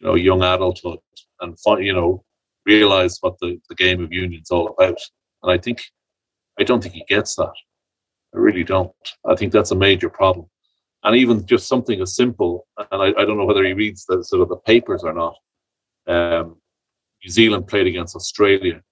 [0.00, 0.98] you know young adulthood,
[1.40, 2.24] and you know
[2.66, 4.98] realize what the, the game of union is all about.
[5.42, 5.84] And I think
[6.58, 7.52] I don't think he gets that.
[8.34, 8.92] I really don't.
[9.24, 10.46] I think that's a major problem.
[11.04, 14.24] And even just something as simple, and I, I don't know whether he reads the
[14.24, 15.36] sort of the papers or not.
[16.08, 16.56] Um,
[17.24, 18.82] New Zealand played against Australia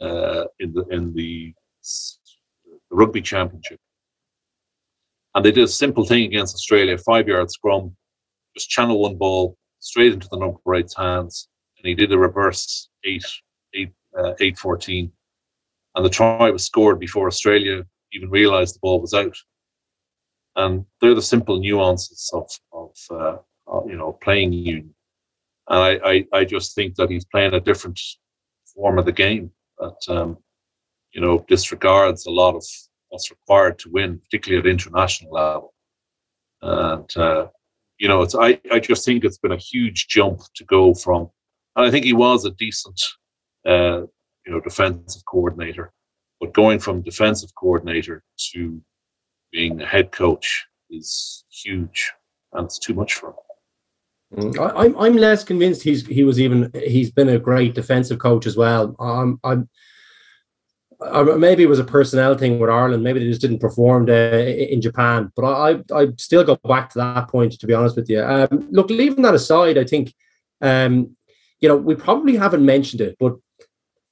[0.00, 1.54] uh, in the in the,
[2.64, 3.78] the rugby championship,
[5.34, 7.96] and they did a simple thing against Australia: five yard scrum,
[8.56, 11.48] just channel one ball straight into the number eight's hands,
[11.78, 13.24] and he did a reverse eight
[13.74, 15.12] eight uh, eight fourteen
[15.94, 19.36] and the try was scored before Australia even realised the ball was out.
[20.56, 24.94] And they're the simple nuances of, of uh, you know playing union.
[25.68, 28.00] And I, I, I, just think that he's playing a different
[28.74, 30.36] form of the game that um,
[31.12, 32.64] you know disregards a lot of
[33.08, 35.74] what's required to win, particularly at international level.
[36.62, 37.48] And uh,
[37.98, 41.30] you know, it's I, I just think it's been a huge jump to go from,
[41.76, 43.00] and I think he was a decent
[43.66, 44.02] uh,
[44.46, 45.92] you know, defensive coordinator.
[46.40, 48.80] But going from defensive coordinator to
[49.52, 52.12] being a head coach is huge,
[52.52, 53.34] and it's too much for him.
[54.52, 58.46] Mm, I'm I'm less convinced he's he was even he's been a great defensive coach
[58.46, 58.94] as well.
[58.98, 59.68] Um, I'm
[61.38, 63.02] maybe it was a personnel thing with Ireland.
[63.02, 65.32] Maybe they just didn't perform in Japan.
[65.34, 67.52] But I, I still go back to that point.
[67.52, 70.14] To be honest with you, um, look, leaving that aside, I think,
[70.60, 71.16] um,
[71.60, 73.36] you know, we probably haven't mentioned it, but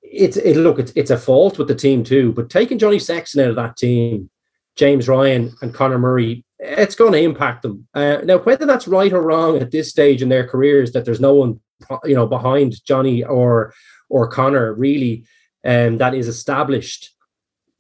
[0.03, 2.33] it's it look it's it's a fault with the team too.
[2.33, 4.31] But taking Johnny Sexton out of that team,
[4.77, 7.87] James Ryan and Conor Murray, it's going to impact them.
[7.95, 11.21] Uh, now, whether that's right or wrong at this stage in their careers, that there's
[11.21, 11.61] no one
[12.05, 13.75] you know behind Johnny or
[14.09, 15.25] or Conor really,
[15.65, 17.15] um, that is established.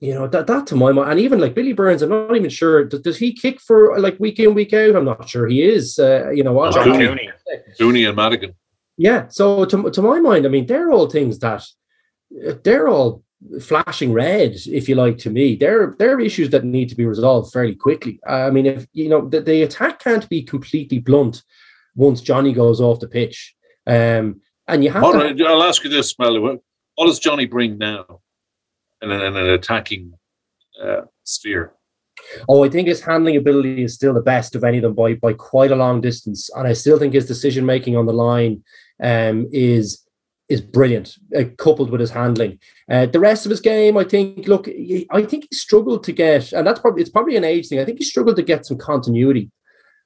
[0.00, 2.50] You know that that to my mind, and even like Billy Burns, I'm not even
[2.50, 2.84] sure.
[2.84, 4.94] Does, does he kick for like week in week out?
[4.94, 5.98] I'm not sure he is.
[5.98, 6.74] Uh, you know what?
[6.74, 7.30] John Cooney,
[7.78, 8.54] Cooney and Madigan.
[8.96, 9.26] Yeah.
[9.28, 11.64] So to to my mind, I mean, they're all things that
[12.62, 13.24] they're all
[13.60, 15.56] flashing red, if you like, to me.
[15.56, 18.20] They're they're issues that need to be resolved fairly quickly.
[18.26, 21.42] I mean, if you know the, the attack can't be completely blunt
[21.96, 23.54] once Johnny goes off the pitch.
[23.86, 26.60] Um, and you have to, I'll ask you this, Smelly.
[26.98, 28.22] What, does Johnny bring now
[29.02, 30.14] in an, in an attacking
[30.82, 31.74] uh, sphere?
[32.48, 35.14] Oh, I think his handling ability is still the best of any of them by
[35.14, 38.64] by quite a long distance, and I still think his decision making on the line
[39.00, 40.04] um, is
[40.48, 42.58] is brilliant, uh, coupled with his handling.
[42.90, 46.52] Uh, the rest of his game, I think, look, I think he struggled to get,
[46.52, 47.78] and that's probably it's probably an age thing.
[47.78, 49.52] I think he struggled to get some continuity.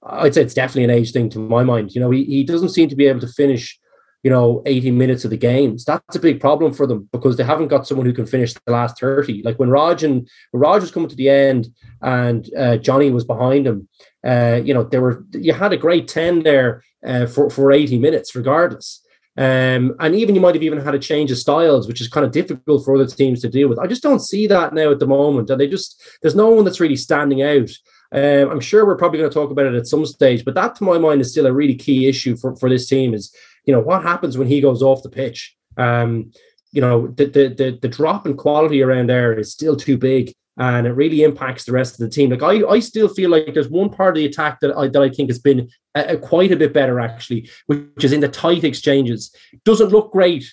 [0.04, 1.94] I'd say it's definitely an age thing to my mind.
[1.94, 3.78] You know, he, he doesn't seem to be able to finish
[4.22, 5.84] you know, 80 minutes of the games.
[5.84, 8.72] That's a big problem for them because they haven't got someone who can finish the
[8.72, 9.42] last 30.
[9.42, 11.68] Like when Rog and when Rog was coming to the end
[12.00, 13.88] and uh, Johnny was behind him,
[14.24, 17.98] uh, you know, there were you had a great 10 there uh, for, for 80
[17.98, 19.00] minutes, regardless.
[19.36, 22.26] Um, and even you might have even had a change of styles, which is kind
[22.26, 23.78] of difficult for other teams to deal with.
[23.78, 25.50] I just don't see that now at the moment.
[25.50, 27.70] And they just there's no one that's really standing out.
[28.12, 30.74] Um, I'm sure we're probably going to talk about it at some stage, but that
[30.76, 33.72] to my mind is still a really key issue for, for this team is, you
[33.72, 35.56] know, what happens when he goes off the pitch?
[35.76, 36.32] Um,
[36.72, 40.32] you know, the, the, the, the drop in quality around there is still too big
[40.58, 42.30] and it really impacts the rest of the team.
[42.30, 45.02] Like I, I still feel like there's one part of the attack that I, that
[45.02, 48.28] I think has been a, a quite a bit better actually, which is in the
[48.28, 49.34] tight exchanges.
[49.64, 50.44] Doesn't look great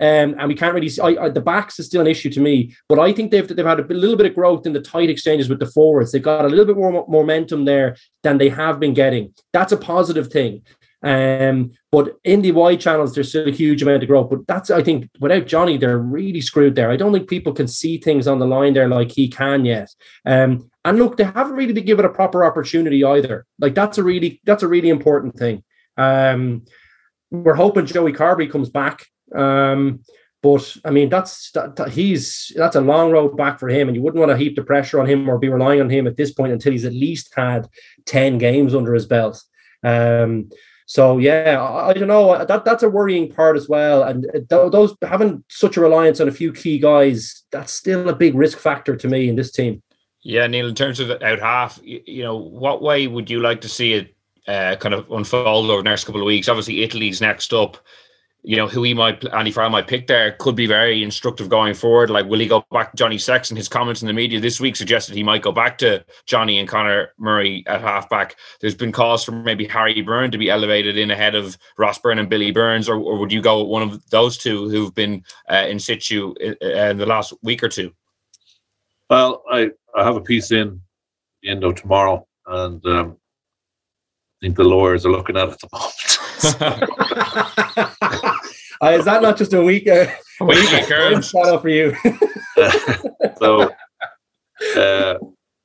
[0.00, 2.40] um, and we can't really see I, I, the backs is still an issue to
[2.40, 5.10] me, but I think they've they've had a little bit of growth in the tight
[5.10, 6.10] exchanges with the forwards.
[6.10, 9.34] They've got a little bit more momentum there than they have been getting.
[9.52, 10.62] That's a positive thing.
[11.02, 14.30] Um, but in the wide channels, there's still a huge amount of growth.
[14.30, 16.90] But that's I think without Johnny, they're really screwed there.
[16.90, 19.90] I don't think people can see things on the line there like he can yet.
[20.26, 23.46] Um, and look, they haven't really been given a proper opportunity either.
[23.58, 25.62] Like that's a really that's a really important thing.
[25.96, 26.64] Um,
[27.30, 30.02] we're hoping Joey Carbery comes back um,
[30.42, 33.96] but I mean, that's that, that, he's that's a long road back for him, and
[33.96, 36.16] you wouldn't want to heap the pressure on him or be relying on him at
[36.16, 37.68] this point until he's at least had
[38.06, 39.42] ten games under his belt.
[39.82, 40.48] Um,
[40.90, 42.44] so yeah, I, I, don't know.
[42.44, 44.02] That that's a worrying part as well.
[44.02, 48.12] And th- those having such a reliance on a few key guys, that's still a
[48.12, 49.84] big risk factor to me in this team.
[50.22, 50.66] Yeah, Neil.
[50.66, 53.68] In terms of the out half, you, you know, what way would you like to
[53.68, 54.16] see it
[54.48, 56.48] uh, kind of unfold over the next couple of weeks?
[56.48, 57.76] Obviously, Italy's next up
[58.42, 61.74] you know, who he might, Andy Farrell might pick there could be very instructive going
[61.74, 62.08] forward.
[62.08, 63.56] Like, will he go back to Johnny Sexton?
[63.56, 66.68] His comments in the media this week suggested he might go back to Johnny and
[66.68, 68.36] Conor Murray at halfback.
[68.60, 72.18] There's been calls for maybe Harry Byrne to be elevated in ahead of Ross Byrne
[72.18, 75.22] and Billy Burns, or, or would you go with one of those two who've been
[75.50, 77.92] uh, in situ in, in, the last week or two?
[79.10, 80.80] Well, I, I have a piece in
[81.42, 83.18] the end of tomorrow, and um,
[84.40, 86.96] I think the lawyers are looking at it at the moment.
[88.82, 89.86] uh, is that not just a week?
[89.88, 90.06] Uh,
[90.40, 91.94] a week occurrence shout out for you.
[93.38, 93.70] so,
[94.76, 95.14] uh,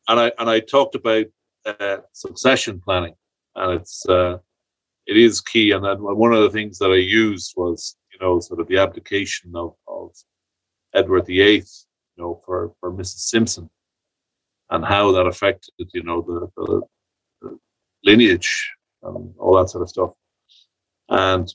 [0.08, 1.26] and I and I talked about
[1.66, 3.16] uh, succession planning,
[3.56, 4.38] and it's uh,
[5.08, 5.72] it is key.
[5.72, 8.78] And then one of the things that I used was you know sort of the
[8.78, 10.12] abdication of, of
[10.94, 13.30] Edward the Eighth, you know, for for Mrs.
[13.30, 13.70] Simpson,
[14.72, 16.82] and how that affected you know the, the,
[17.42, 17.60] the
[18.04, 18.72] lineage
[19.04, 20.12] and all that sort of stuff.
[21.10, 21.54] And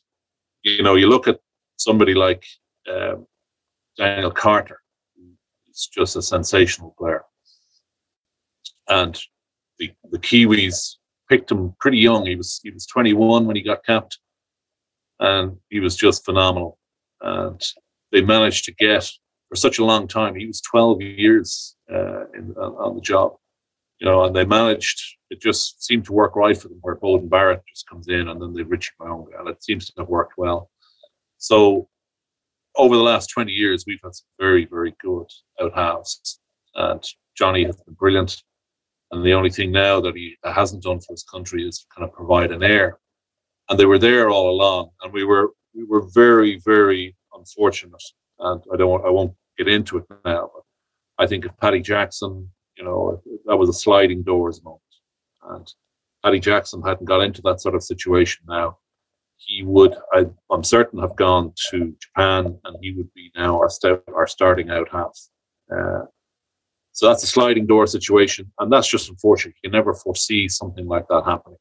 [0.63, 1.41] you know, you look at
[1.81, 2.45] somebody like
[2.89, 3.27] um,
[3.97, 4.81] Daniel Carter,
[5.67, 7.25] he's just a sensational player.
[8.89, 9.19] And
[9.79, 10.97] the, the Kiwis
[11.29, 12.27] picked him pretty young.
[12.27, 14.19] He was he was 21 when he got capped,
[15.21, 16.79] and he was just phenomenal.
[17.21, 17.61] And
[18.13, 19.09] they managed to get
[19.49, 20.35] for such a long time.
[20.35, 23.37] He was 12 years uh, in, on, the job,
[24.01, 27.29] you know, and they managed it just seemed to work right for them, where Beauden
[27.29, 30.35] Barrett just comes in and then they Richie Mo'unga, and it seems to have worked
[30.37, 30.71] well.
[31.41, 31.89] So
[32.77, 35.27] over the last 20 years, we've had some very, very good
[35.61, 36.39] out halves.
[36.75, 37.03] And
[37.37, 38.43] Johnny has been brilliant.
[39.11, 42.15] And the only thing now that he hasn't done for his country is kind of
[42.15, 42.99] provide an heir.
[43.69, 44.91] And they were there all along.
[45.03, 48.03] And we were we were very, very unfortunate.
[48.39, 52.51] And I don't I won't get into it now, but I think if Paddy Jackson,
[52.77, 54.83] you know, that was a sliding doors moment.
[55.43, 55.67] And
[56.23, 58.79] Paddy Jackson hadn't got into that sort of situation now,
[59.41, 63.69] he would, I, am certain, have gone to Japan and he would be now our,
[64.15, 65.19] our starting out half.
[65.75, 66.05] Uh,
[66.93, 68.51] so that's a sliding door situation.
[68.59, 69.55] And that's just unfortunate.
[69.65, 71.59] You never foresee something like that happening.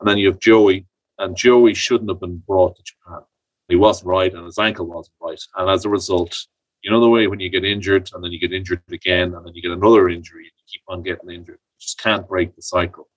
[0.00, 0.86] And then you have Joey,
[1.18, 3.20] and Joey shouldn't have been brought to Japan.
[3.68, 5.40] He wasn't right, and his ankle wasn't right.
[5.56, 6.36] And as a result,
[6.82, 9.44] you know the way when you get injured and then you get injured again and
[9.44, 12.54] then you get another injury and you keep on getting injured You just can't break
[12.54, 13.08] the cycle.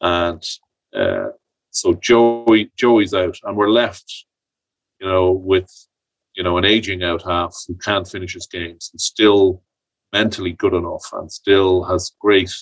[0.00, 0.42] And
[0.94, 1.28] uh,
[1.74, 4.26] so Joey Joey's out, and we're left,
[5.00, 5.70] you know, with
[6.34, 9.62] you know an aging out half who can't finish his games and still
[10.12, 12.52] mentally good enough and still has great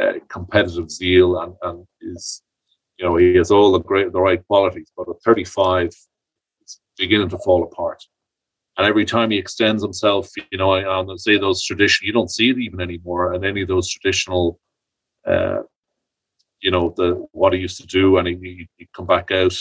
[0.00, 2.42] uh, competitive zeal and, and is
[2.98, 5.88] you know he has all the great the right qualities, but at 35,
[6.60, 8.02] it's beginning to fall apart.
[8.78, 12.50] And every time he extends himself, you know, on say those traditional, you don't see
[12.50, 14.58] it even anymore, and any of those traditional,
[15.26, 15.58] uh,
[16.62, 19.54] you know, the what he used to do, and he, he'd come back out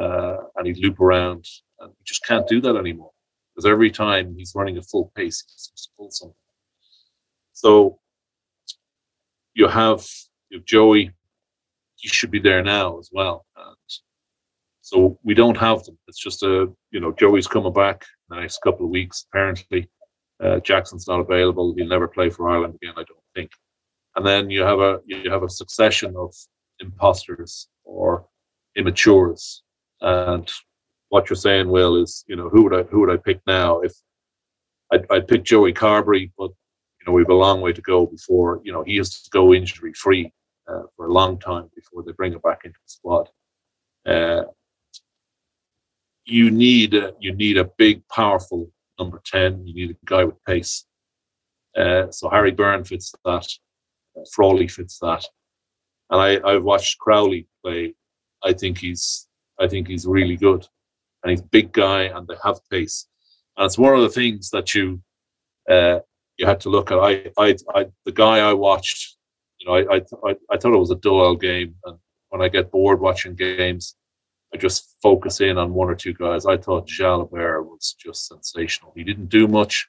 [0.00, 1.46] uh, and he'd loop around,
[1.80, 3.10] and you just can't do that anymore
[3.54, 6.34] because every time he's running at full pace, he seems to pull something.
[7.52, 7.98] So
[9.54, 10.06] you have,
[10.50, 11.10] you Joey,
[11.96, 13.44] he should be there now as well.
[13.56, 13.76] And
[14.80, 15.98] So we don't have them.
[16.08, 19.88] It's just a you know Joey's coming back in the next couple of weeks apparently.
[20.42, 21.72] Uh, Jackson's not available.
[21.76, 23.52] He'll never play for Ireland again, I don't think.
[24.16, 26.34] And then you have a you have a succession of
[26.80, 28.26] imposters or
[28.76, 29.60] immatures.
[30.00, 30.50] And
[31.08, 33.80] what you're saying, Will, is you know who would I who would I pick now?
[33.80, 33.92] If
[34.92, 36.50] I'd, I'd pick Joey Carbery, but
[37.00, 39.54] you know we've a long way to go before you know he has to go
[39.54, 40.32] injury free
[40.68, 43.28] uh, for a long time before they bring him back into the squad.
[44.06, 44.44] Uh,
[46.24, 49.66] you need a, you need a big, powerful number ten.
[49.66, 50.84] You need a guy with pace.
[51.76, 53.48] Uh, so Harry Byrne fits that.
[54.32, 55.24] Frawley fits that.
[56.10, 57.94] And I, I've watched Crowley play.
[58.44, 59.28] I think he's
[59.60, 60.66] I think he's really good,
[61.22, 63.06] and he's big guy, and they have pace.
[63.56, 65.00] And it's one of the things that you
[65.70, 66.00] uh,
[66.36, 66.98] you had to look at.
[66.98, 69.16] I, I, I the guy I watched,
[69.58, 69.96] you know, I,
[70.28, 71.98] I, I thought it was a dull game, and
[72.30, 73.96] when I get bored watching games,
[74.52, 76.46] I just focus in on one or two guys.
[76.46, 78.92] I thought Jalibert was just sensational.
[78.96, 79.88] He didn't do much,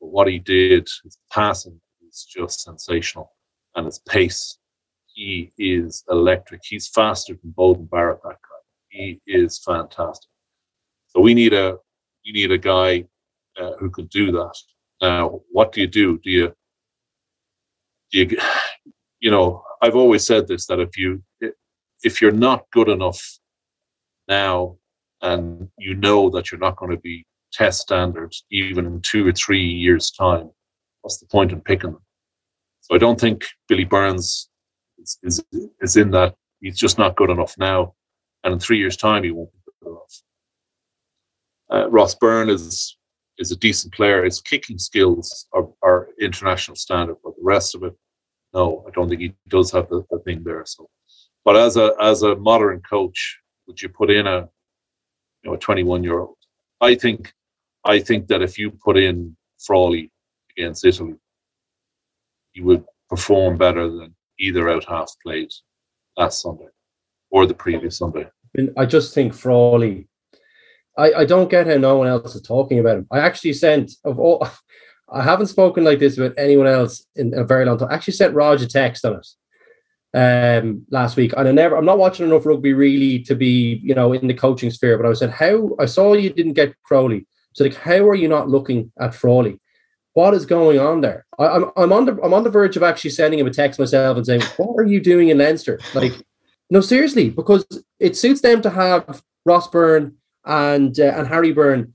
[0.00, 3.32] but what he did, his passing is just sensational,
[3.78, 4.58] and his pace.
[5.06, 6.60] He is electric.
[6.64, 8.22] He's faster than Beauden Barrett.
[8.24, 8.60] That guy.
[8.88, 10.28] He is fantastic.
[11.06, 11.76] So we need a
[12.24, 13.04] we need a guy
[13.58, 14.54] uh, who can do that.
[15.00, 16.18] Now, what do you do?
[16.18, 16.54] Do you
[18.12, 18.38] do you
[19.20, 19.62] you know?
[19.80, 21.22] I've always said this that if you
[22.02, 23.22] if you're not good enough
[24.26, 24.76] now,
[25.22, 29.32] and you know that you're not going to be test standards even in two or
[29.32, 30.50] three years' time,
[31.02, 32.02] what's the point in picking them?
[32.88, 34.48] So I don't think Billy Burns
[34.98, 35.44] is, is,
[35.80, 36.34] is in that.
[36.60, 37.94] He's just not good enough now,
[38.42, 40.22] and in three years' time, he won't be good enough.
[41.70, 42.96] Uh, Ross Byrne is
[43.38, 44.24] is a decent player.
[44.24, 47.94] His kicking skills are, are international standard, but the rest of it,
[48.52, 50.64] no, I don't think he does have the, the thing there.
[50.66, 50.88] So,
[51.44, 54.48] but as a as a modern coach, would you put in a
[55.42, 56.36] you know a 21 year old?
[56.80, 57.32] I think
[57.84, 60.10] I think that if you put in Frawley
[60.50, 61.14] against Italy,
[62.58, 65.48] he would perform better than either out half played
[66.16, 66.66] last Sunday
[67.30, 68.26] or the previous Sunday.
[68.76, 70.08] I just think Frawley.
[70.96, 73.06] I, I don't get how no one else is talking about him.
[73.12, 74.46] I actually sent of all.
[75.10, 77.88] I haven't spoken like this with anyone else in a very long time.
[77.90, 79.26] I actually sent Rog a text on it
[80.12, 83.94] um, last week, and I never, I'm not watching enough rugby really to be, you
[83.94, 84.98] know, in the coaching sphere.
[84.98, 88.28] But I said, how I saw you didn't get Crowley, so like, how are you
[88.28, 89.58] not looking at Frawley?
[90.18, 91.24] What is going on there?
[91.38, 93.52] I, am I'm, I'm on the I'm on the verge of actually sending him a
[93.52, 95.78] text myself and saying, what are you doing in Leinster?
[95.94, 96.12] Like,
[96.70, 97.64] no, seriously, because
[98.00, 101.94] it suits them to have Ross Byrne and uh, and Harry Byrne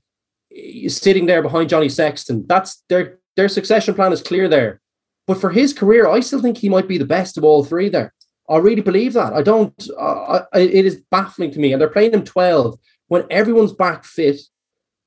[0.56, 2.46] eh, sitting there behind Johnny Sexton.
[2.46, 4.80] That's their their succession plan is clear there.
[5.26, 7.90] But for his career, I still think he might be the best of all three
[7.90, 8.14] there.
[8.48, 9.34] I really believe that.
[9.34, 9.86] I don't.
[9.98, 14.06] Uh, I, it is baffling to me, and they're playing him twelve when everyone's back
[14.06, 14.40] fit.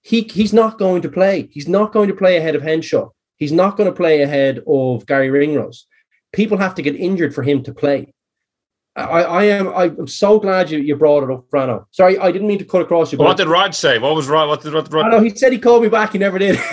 [0.01, 1.49] He he's not going to play.
[1.51, 3.10] He's not going to play ahead of Henshaw.
[3.38, 5.86] He's not going to play ahead of Garry Ringrose.
[6.33, 8.13] People have to get injured for him to play.
[8.95, 11.86] I, I am I'm so glad you, you brought it up, Frano.
[11.91, 13.19] Sorry, I didn't mean to cut across you.
[13.19, 13.99] What did Rog say?
[13.99, 14.49] What was Rog?
[14.49, 15.05] What did, what did Rog?
[15.05, 16.13] I know he said he called me back.
[16.13, 16.57] He never did.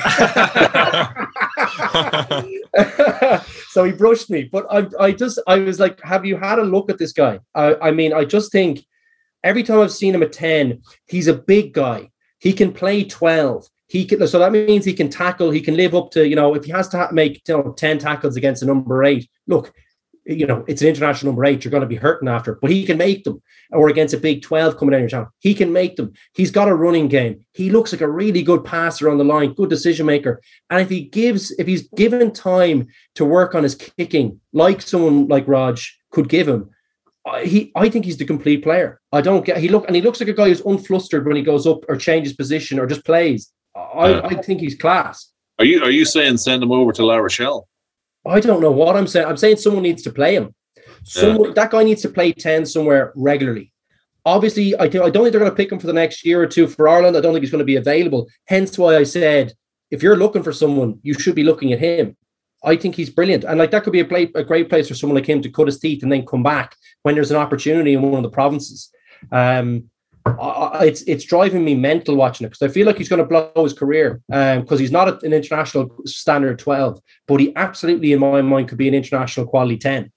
[3.68, 4.44] so he brushed me.
[4.44, 7.40] But I, I just, I was like, have you had a look at this guy?
[7.54, 8.84] I, I mean, I just think
[9.42, 12.10] every time I've seen him at 10, he's a big guy.
[12.44, 13.66] He can play 12.
[13.88, 15.50] He can, so that means he can tackle.
[15.50, 17.98] He can live up to, you know, if he has to make you know, 10
[17.98, 19.72] tackles against a number eight, look,
[20.26, 21.64] you know, it's an international number eight.
[21.64, 23.42] You're going to be hurting after, but he can make them.
[23.70, 26.12] Or against a big 12 coming down your channel, he can make them.
[26.34, 27.46] He's got a running game.
[27.52, 30.42] He looks like a really good passer on the line, good decision maker.
[30.68, 35.28] And if he gives, if he's given time to work on his kicking, like someone
[35.28, 35.78] like Rog
[36.10, 36.68] could give him,
[37.42, 39.00] he, I think he's the complete player.
[39.12, 39.58] I don't get.
[39.58, 41.96] He look and he looks like a guy who's unflustered when he goes up or
[41.96, 43.50] changes position or just plays.
[43.74, 44.20] I, yeah.
[44.24, 45.30] I think he's class.
[45.58, 47.68] Are you are you saying send him over to La Rochelle?
[48.26, 49.26] I don't know what I'm saying.
[49.26, 50.54] I'm saying someone needs to play him.
[51.02, 51.54] Someone, yeah.
[51.54, 53.72] That guy needs to play 10 somewhere regularly.
[54.24, 56.40] Obviously, I, think, I don't think they're going to pick him for the next year
[56.40, 57.16] or two for Ireland.
[57.16, 58.26] I don't think he's going to be available.
[58.46, 59.52] Hence why I said,
[59.90, 62.16] if you're looking for someone, you should be looking at him.
[62.64, 63.44] I think he's brilliant.
[63.44, 65.50] And like that could be a, play, a great place for someone like him to
[65.50, 68.30] cut his teeth and then come back when there's an opportunity in one of the
[68.30, 68.90] provinces.
[69.30, 69.90] Um,
[70.26, 73.26] I, it's it's driving me mental watching it because I feel like he's going to
[73.26, 78.20] blow his career because um, he's not an international standard twelve, but he absolutely, in
[78.20, 80.10] my mind, could be an international quality ten.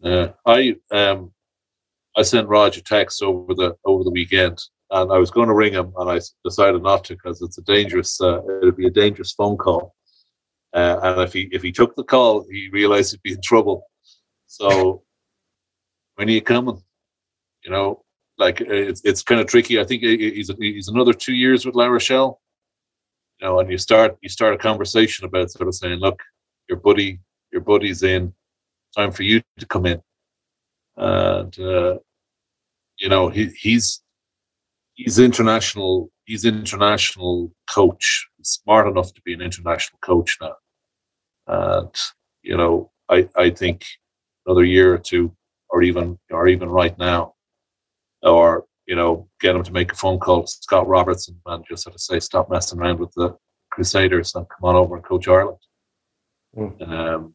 [0.00, 1.32] Yeah, I um,
[2.16, 4.58] I sent Roger text over the over the weekend,
[4.90, 7.62] and I was going to ring him, and I decided not to because it's a
[7.62, 8.18] dangerous.
[8.20, 9.94] Uh, it'd be a dangerous phone call,
[10.74, 13.84] uh, and if he if he took the call, he realized he'd be in trouble.
[14.46, 15.02] So,
[16.16, 16.82] when are you coming?
[17.64, 18.04] You know,
[18.38, 19.80] like it's it's kind of tricky.
[19.80, 22.40] I think he's he's another two years with La Rochelle.
[23.40, 26.20] You know, and you start you start a conversation about sort of saying, look,
[26.68, 27.20] your buddy
[27.52, 28.32] your buddy's in.
[28.96, 30.00] Time for you to come in,
[30.96, 31.98] and uh,
[32.98, 34.02] you know he he's
[34.94, 36.10] he's international.
[36.28, 38.28] He's an international coach.
[38.36, 40.56] He's smart enough to be an international coach now,
[41.46, 41.94] and
[42.42, 43.84] you know I I think
[44.46, 45.34] another year or two,
[45.70, 47.34] or even or even right now,
[48.22, 51.84] or you know, get him to make a phone call to Scott Robertson and just
[51.84, 53.36] sort of say, stop messing around with the
[53.70, 55.58] Crusaders and come on over and coach Ireland.
[56.56, 56.88] Mm.
[56.88, 57.34] Um,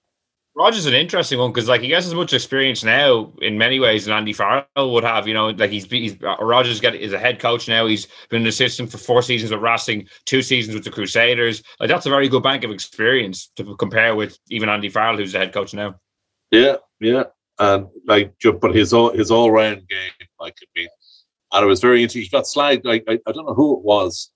[0.55, 4.05] Roger's an interesting one because, like, he has as much experience now in many ways
[4.05, 5.27] than Andy Farrell would have.
[5.27, 7.87] You know, like he's, he's uh, Roger's got is a head coach now.
[7.87, 11.63] He's been an assistant for four seasons with Racing, two seasons with the Crusaders.
[11.79, 15.31] Like, that's a very good bank of experience to compare with even Andy Farrell, who's
[15.31, 15.95] the head coach now.
[16.51, 17.23] Yeah, yeah,
[17.57, 20.87] and like, but his all his all round game, like, I mean,
[21.51, 22.21] and it was very interesting.
[22.21, 22.85] He got slagged.
[22.85, 24.29] Like, I, I don't know who it was.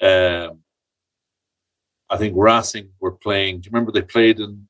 [0.00, 0.60] Um,
[2.08, 3.60] I think Racing were playing.
[3.60, 4.67] Do you remember they played in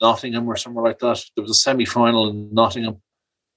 [0.00, 1.22] Nottingham or somewhere like that?
[1.34, 3.00] There was a semi final in Nottingham,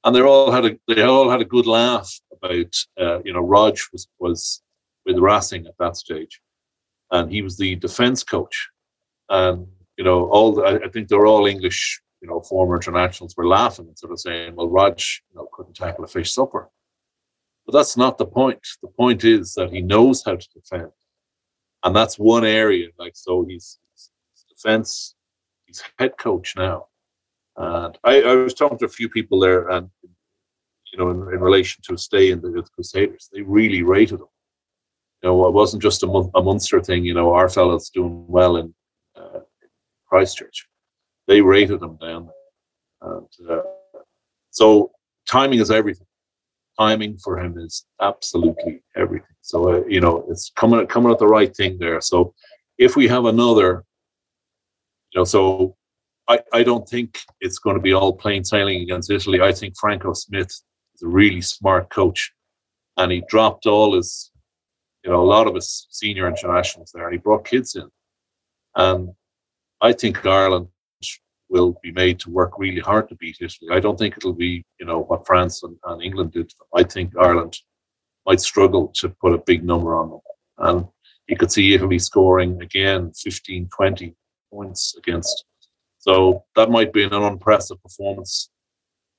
[0.03, 2.75] and they all had a they all had a good laugh about.
[2.99, 4.61] Uh, you know, Rog was was
[5.05, 6.41] with Racing at that stage,
[7.11, 8.69] and he was the defence coach,
[9.29, 9.67] and
[9.97, 12.01] you know all the, I, think they're all English.
[12.21, 15.75] You know, former internationals were laughing and sort of saying, "Well, Rog, you know, couldn't
[15.75, 16.69] tackle a fish supper."
[17.69, 18.67] But that's not the point.
[18.81, 20.91] The point is that he knows how to defend.
[21.83, 22.87] And that's one area.
[22.97, 23.77] Like, so he's,
[24.49, 25.13] defense,
[25.70, 26.88] he's head coach now.
[27.55, 29.89] And I, I, was talking to a few people there, and,
[30.91, 34.28] you know, in, in relation to stay in the, the, Crusaders, they really rated him.
[35.22, 38.57] You know, it wasn't just a, a Munster thing, you know, our fella's doing well
[38.57, 38.74] in
[39.15, 39.39] uh,
[40.07, 40.67] Christchurch.
[41.28, 43.11] They rated him down there.
[43.11, 43.61] And uh,
[44.51, 44.91] so
[45.30, 46.07] timing is everything
[46.80, 49.36] timing for him is absolutely everything.
[49.41, 51.99] So uh, you know, it's coming coming at the right thing there.
[52.01, 52.34] So
[52.78, 53.84] if we have another,
[55.12, 55.76] you know, so
[56.28, 59.41] I I don't think it's going to be all plain sailing against Italy.
[59.41, 60.49] I think Franco Smith
[60.95, 62.32] is a really smart coach,
[62.97, 64.32] and he dropped all his,
[65.03, 67.89] you know, a lot of his senior internationals there, and he brought kids in,
[68.76, 69.10] and
[69.82, 70.68] I think Ireland
[71.49, 73.72] will be made to work really hard to beat Italy.
[73.72, 76.51] I don't think it'll be, you know, what France and, and England did.
[76.76, 77.57] I think Ireland
[78.26, 80.20] might struggle to put a big number on them.
[80.60, 80.88] And
[81.28, 84.16] you could see Italy scoring again 15, 20
[84.51, 85.45] points against.
[85.99, 88.49] So that might be an unimpressive performance.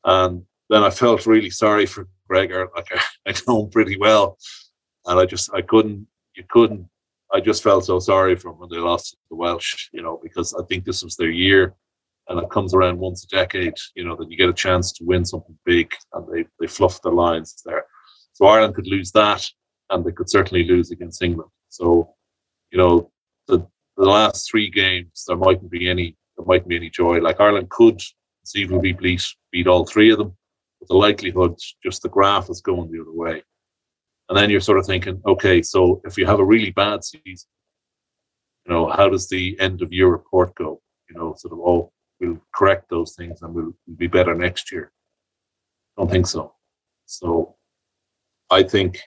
[0.05, 2.69] And then I felt really sorry for Gregor.
[2.75, 4.39] Like I, I know him pretty well.
[5.07, 6.89] And I just, I couldn't, you couldn't,
[7.33, 10.55] I just felt so sorry for when they lost to the Welsh, you know, because
[10.55, 11.75] I think this was their year
[12.29, 15.05] and it comes around once a decade, you know, that you get a chance to
[15.05, 17.85] win something big and they, they fluff the lines there.
[18.33, 19.47] So Ireland could lose that
[19.91, 21.51] and they could certainly lose against England.
[21.69, 22.15] So,
[22.71, 23.11] you know,
[24.05, 27.21] the, last three games, there mightn't be any there mightn't be any joy.
[27.21, 28.01] Like Ireland could
[28.41, 30.37] conceivably beat, beat all three of them,
[30.79, 33.43] but the likelihood, just the graph is going the other way.
[34.29, 37.49] And then you're sort of thinking, okay, so if you have a really bad season,
[38.65, 40.81] you know, how does the end of year report go?
[41.09, 44.71] You know, sort of, oh, we'll correct those things and we'll, we'll be better next
[44.71, 44.93] year.
[45.97, 46.55] I don't think so.
[47.07, 47.57] So
[48.51, 49.01] I think,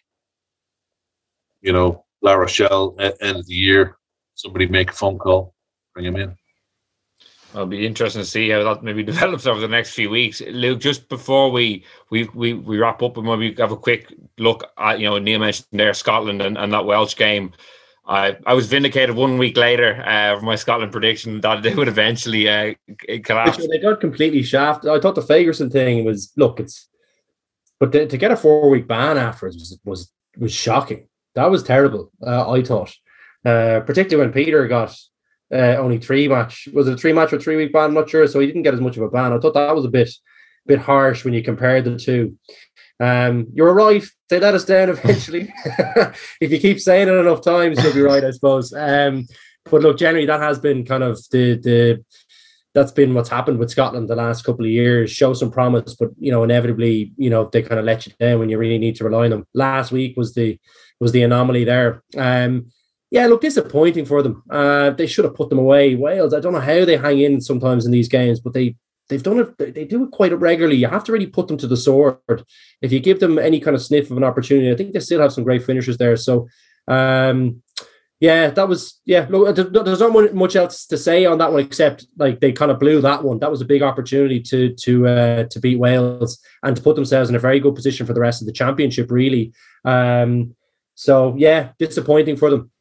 [1.62, 3.98] you know, La Rochelle at end of the year,
[4.36, 5.54] somebody make a phone call,
[5.94, 6.38] bring him in.
[7.54, 10.42] It'll be interesting to see how that maybe develops over the next few weeks.
[10.42, 14.64] Luke, just before we we we, we wrap up and maybe have a quick look
[14.78, 17.52] at you know Neil mentioned there Scotland and, and that Welsh game.
[18.06, 21.88] I, I was vindicated one week later uh, for my Scotland prediction that they would
[21.88, 22.74] eventually uh,
[23.24, 23.66] collapse.
[23.66, 24.92] They got completely shafted.
[24.92, 26.90] I thought the Fagerson thing was look, it's
[27.80, 31.08] but to, to get a four week ban afterwards was, was was shocking.
[31.36, 32.12] That was terrible.
[32.26, 32.94] Uh, I thought,
[33.46, 34.96] uh, particularly when Peter got
[35.54, 36.68] uh, only three match.
[36.74, 37.86] Was it a three match or three week ban?
[37.86, 38.28] I'm not sure.
[38.28, 39.34] So he didn't get as much of a ban.
[39.34, 40.10] I thought that was a bit
[40.66, 42.38] bit harsh when you compared the two.
[43.00, 44.04] Um, you're right.
[44.30, 45.54] They let us down eventually.
[46.42, 48.74] if you keep saying it enough times, you'll be right, I suppose.
[48.74, 49.28] Um,
[49.70, 52.06] but look, generally, that has been kind of the the
[52.74, 55.12] that's been what's happened with Scotland the last couple of years.
[55.12, 58.40] Show some promise, but you know, inevitably, you know, they kind of let you down
[58.40, 59.48] when you really need to rely on them.
[59.54, 60.60] Last week was the
[61.00, 62.04] was the anomaly there.
[62.18, 62.72] Um,
[63.14, 64.42] yeah, look, disappointing for them.
[64.50, 65.94] Uh, they should have put them away.
[65.94, 68.76] Wales, I don't know how they hang in sometimes in these games, but they
[69.08, 69.76] they've done it.
[69.76, 70.78] They do it quite regularly.
[70.78, 72.18] You have to really put them to the sword.
[72.82, 75.22] If you give them any kind of sniff of an opportunity, I think they still
[75.22, 76.18] have some great finishers there.
[76.18, 76.48] So,
[76.88, 77.62] um,
[78.20, 79.28] Yeah, that was yeah.
[79.30, 82.80] Look, there's not much else to say on that one except like they kind of
[82.80, 83.40] blew that one.
[83.40, 87.30] That was a big opportunity to to uh, to beat Wales and to put themselves
[87.30, 89.12] in a very good position for the rest of the championship.
[89.12, 89.52] Really,
[89.84, 90.56] um,
[90.96, 92.72] so yeah, disappointing for them.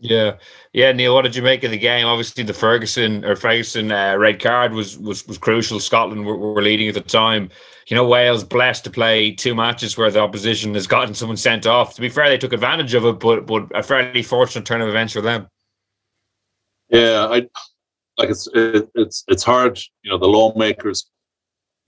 [0.00, 0.36] Yeah,
[0.72, 1.12] yeah, Neil.
[1.12, 2.06] What did you make of the game?
[2.06, 5.80] Obviously, the Ferguson or Fagerson uh, red card was was was crucial.
[5.80, 7.50] Scotland were, were leading at the time.
[7.88, 11.66] You know, Wales blessed to play two matches where the opposition has gotten someone sent
[11.66, 11.96] off.
[11.96, 14.88] To be fair, they took advantage of it, but but a fairly fortunate turn of
[14.88, 15.48] events for them.
[16.90, 17.48] Yeah, I
[18.18, 19.80] like it's it, it's it's hard.
[20.02, 21.10] You know, the lawmakers,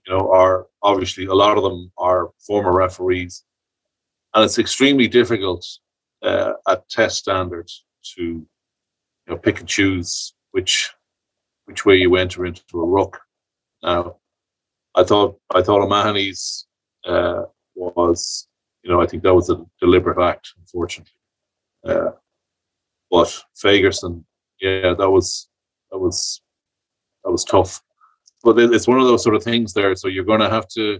[0.05, 3.45] you know, are obviously a lot of them are former referees,
[4.33, 5.65] and it's extremely difficult
[6.23, 7.85] uh, at test standards
[8.15, 8.47] to you
[9.27, 10.91] know pick and choose which
[11.65, 13.19] which way you enter into a ruck.
[13.83, 14.17] Now,
[14.95, 16.67] I thought I thought O'Mahony's
[17.05, 17.43] uh,
[17.75, 18.47] was
[18.83, 21.13] you know I think that was a deliberate act, unfortunately.
[21.85, 22.11] Uh,
[23.09, 24.23] but Fagerson,
[24.61, 25.49] yeah, that was
[25.91, 26.41] that was
[27.23, 27.81] that was tough.
[28.43, 29.95] But it's one of those sort of things there.
[29.95, 30.99] So you're going to have to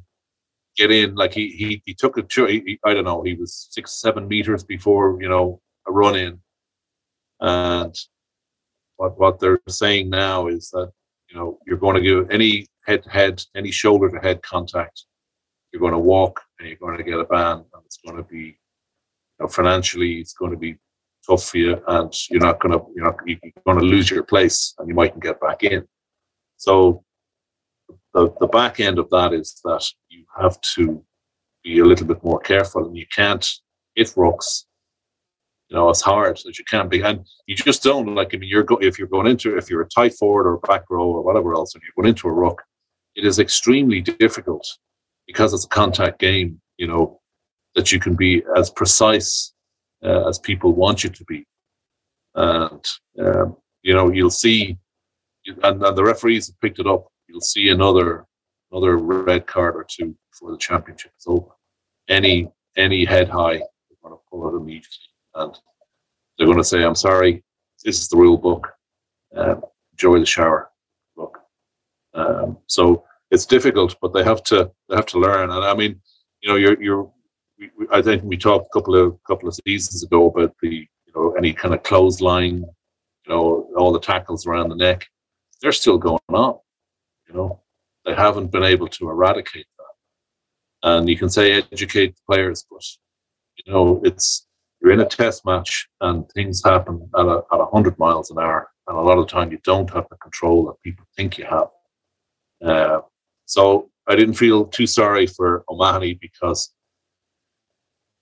[0.78, 1.16] get in.
[1.16, 3.24] Like he he he took a he, I don't know.
[3.24, 6.39] He was six seven meters before you know a run in,
[7.42, 7.96] and
[8.98, 10.92] what what they're saying now is that
[11.30, 15.06] you know you're going to give any head to head, any shoulder to head contact,
[15.72, 18.24] you're going to walk and you're going to get a ban, and it's going to
[18.24, 20.78] be you know, financially it's going to be
[21.28, 24.24] tough for you, and you're not going to you're not you're going to lose your
[24.24, 25.86] place, and you mightn't get back in.
[26.58, 27.04] So
[28.14, 31.04] the the back end of that is that you have to
[31.64, 33.50] be a little bit more careful, and you can't
[33.96, 34.66] hit rucks
[35.72, 37.01] you know, as hard as you can be.
[37.01, 39.82] And you just don't like, I mean, you're go- if you're going into, if you're
[39.82, 42.61] a tight forward or back row or whatever else, and you're going into a ruck,
[43.15, 44.67] it is extremely difficult
[45.28, 47.22] because it's a contact game, you know,
[47.76, 49.53] that you can be as precise
[50.03, 51.45] uh, as people want you to be.
[52.36, 52.86] And,
[53.19, 54.78] um, you know, you'll see,
[55.63, 58.26] and, and the referees have picked it up, you'll see another
[58.72, 61.51] another red card or two before the championship is over.
[62.09, 65.58] Any any head high, they're going to pull it immediately and
[66.38, 67.44] they're going to say, "I'm sorry,
[67.84, 68.74] this is the rule book.
[69.36, 69.64] Um,
[69.94, 70.70] enjoy the shower."
[71.16, 71.40] Book.
[72.14, 75.50] Um, so it's difficult, but they have to they have to learn.
[75.50, 76.02] And I mean,
[76.42, 77.12] you know, you're you're.
[77.92, 81.34] I think we talked a couple of couple of seasons ago about the you know
[81.38, 82.66] any kind of clothesline,
[83.26, 85.08] you know, all the tackles around the neck.
[85.62, 86.58] They're still going on.
[87.28, 87.62] You know,
[88.06, 90.90] they haven't been able to eradicate that.
[90.90, 92.84] And you can say educate the players, but
[93.58, 94.48] you know, it's
[94.82, 98.70] you're in a test match and things happen at a, at 100 miles an hour.
[98.88, 101.46] And a lot of the time you don't have the control that people think you
[101.46, 101.68] have.
[102.66, 103.02] Uh,
[103.46, 106.74] so I didn't feel too sorry for O'Mahony because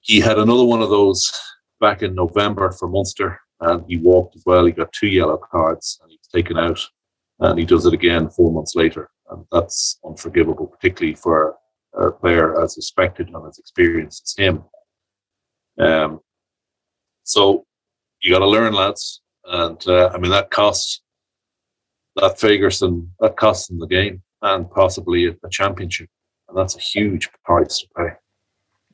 [0.02, 1.32] he had another one of those
[1.80, 4.66] back in November for Munster and he walked as well.
[4.66, 6.80] He got two yellow cards and he was taken out
[7.40, 9.10] and he does it again four months later.
[9.30, 11.56] And that's unforgivable, particularly for
[11.94, 14.64] a player as respected and as experienced as him.
[15.80, 16.20] Um,
[17.30, 17.66] so
[18.22, 19.22] you got to learn, lads.
[19.46, 21.02] And uh, I mean, that costs
[22.16, 26.10] that Fagerson, that costs them the game and possibly a, a championship.
[26.48, 28.10] And that's a huge price to pay.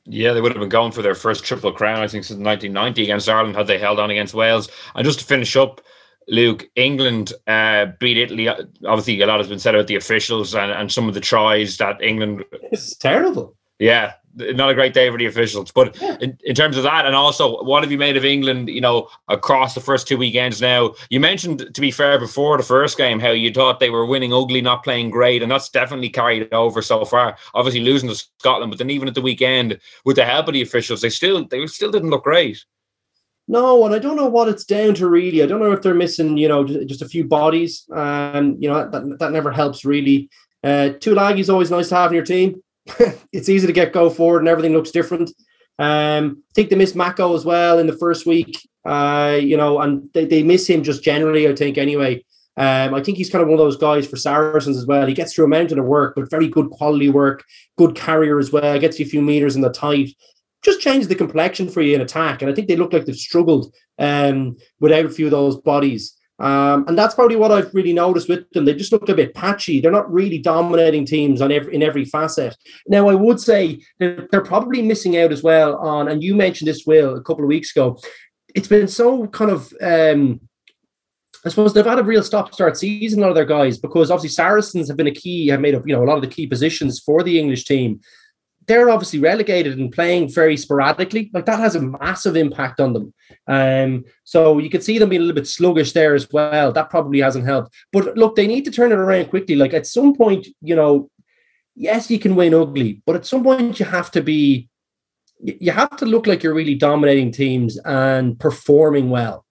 [0.04, 3.02] Yeah, they would have been going for their first triple crown, I think, since 1990
[3.02, 4.68] against Ireland had they held on against Wales.
[4.94, 5.80] And just to finish up,
[6.28, 8.48] Luke, England uh, beat Italy.
[8.48, 11.78] Obviously, a lot has been said about the officials and, and some of the tries
[11.78, 12.44] that England.
[12.70, 13.56] It's terrible.
[13.78, 15.70] Yeah, not a great day for the officials.
[15.72, 18.80] But in, in, terms of that, and also what have you made of England, you
[18.80, 20.94] know, across the first two weekends now?
[21.10, 24.32] You mentioned, to be fair, before the first game, how you thought they were winning
[24.32, 27.36] ugly, not playing great, and that's definitely carried over so far.
[27.54, 30.62] Obviously losing to Scotland, but then even at the weekend, with the help of the
[30.62, 32.64] officials, they still they still didn't look great.
[33.48, 35.42] No, and I don't know what it's down to really.
[35.42, 37.86] I don't know if they're missing, you know, just a few bodies.
[37.94, 40.28] Um, you know, that, that never helps really.
[40.64, 42.60] Uh, Tuilagi is always nice to have in your team.
[43.32, 45.30] it's easy to get go forward and everything looks different.
[45.78, 48.58] Um, I think they miss Mako as well in the first week.
[48.84, 52.24] Uh, you know, and they, they miss him just generally, I think, anyway.
[52.56, 55.06] Um, I think he's kind of one of those guys for Saracens as well.
[55.06, 57.44] He gets through a mountain of work, but very good quality work,
[57.76, 60.10] good carrier as well, gets you a few meters in the tight.
[60.62, 62.40] Just changes the complexion for you in attack.
[62.40, 66.16] And I think they look like they've struggled um, without a few of those bodies.
[66.38, 68.66] Um, and that's probably what I've really noticed with them.
[68.66, 69.80] They just look a bit patchy.
[69.80, 72.56] They're not really dominating teams on every in every facet.
[72.86, 76.68] Now, I would say they're, they're probably missing out as well on, and you mentioned
[76.68, 77.98] this, Will, a couple of weeks ago.
[78.54, 80.40] It's been so kind of um,
[81.46, 84.30] I suppose they've had a real stop-start season, a lot of their guys, because obviously
[84.30, 86.46] Saracens have been a key, have made up, you know, a lot of the key
[86.48, 88.00] positions for the English team.
[88.66, 91.30] They're obviously relegated and playing very sporadically.
[91.32, 93.14] Like that has a massive impact on them.
[93.46, 96.72] Um, so you could see them being a little bit sluggish there as well.
[96.72, 97.74] That probably hasn't helped.
[97.92, 99.54] But look, they need to turn it around quickly.
[99.54, 101.10] Like at some point, you know,
[101.74, 104.68] yes, you can win ugly, but at some point you have to be,
[105.40, 109.44] you have to look like you're really dominating teams and performing well.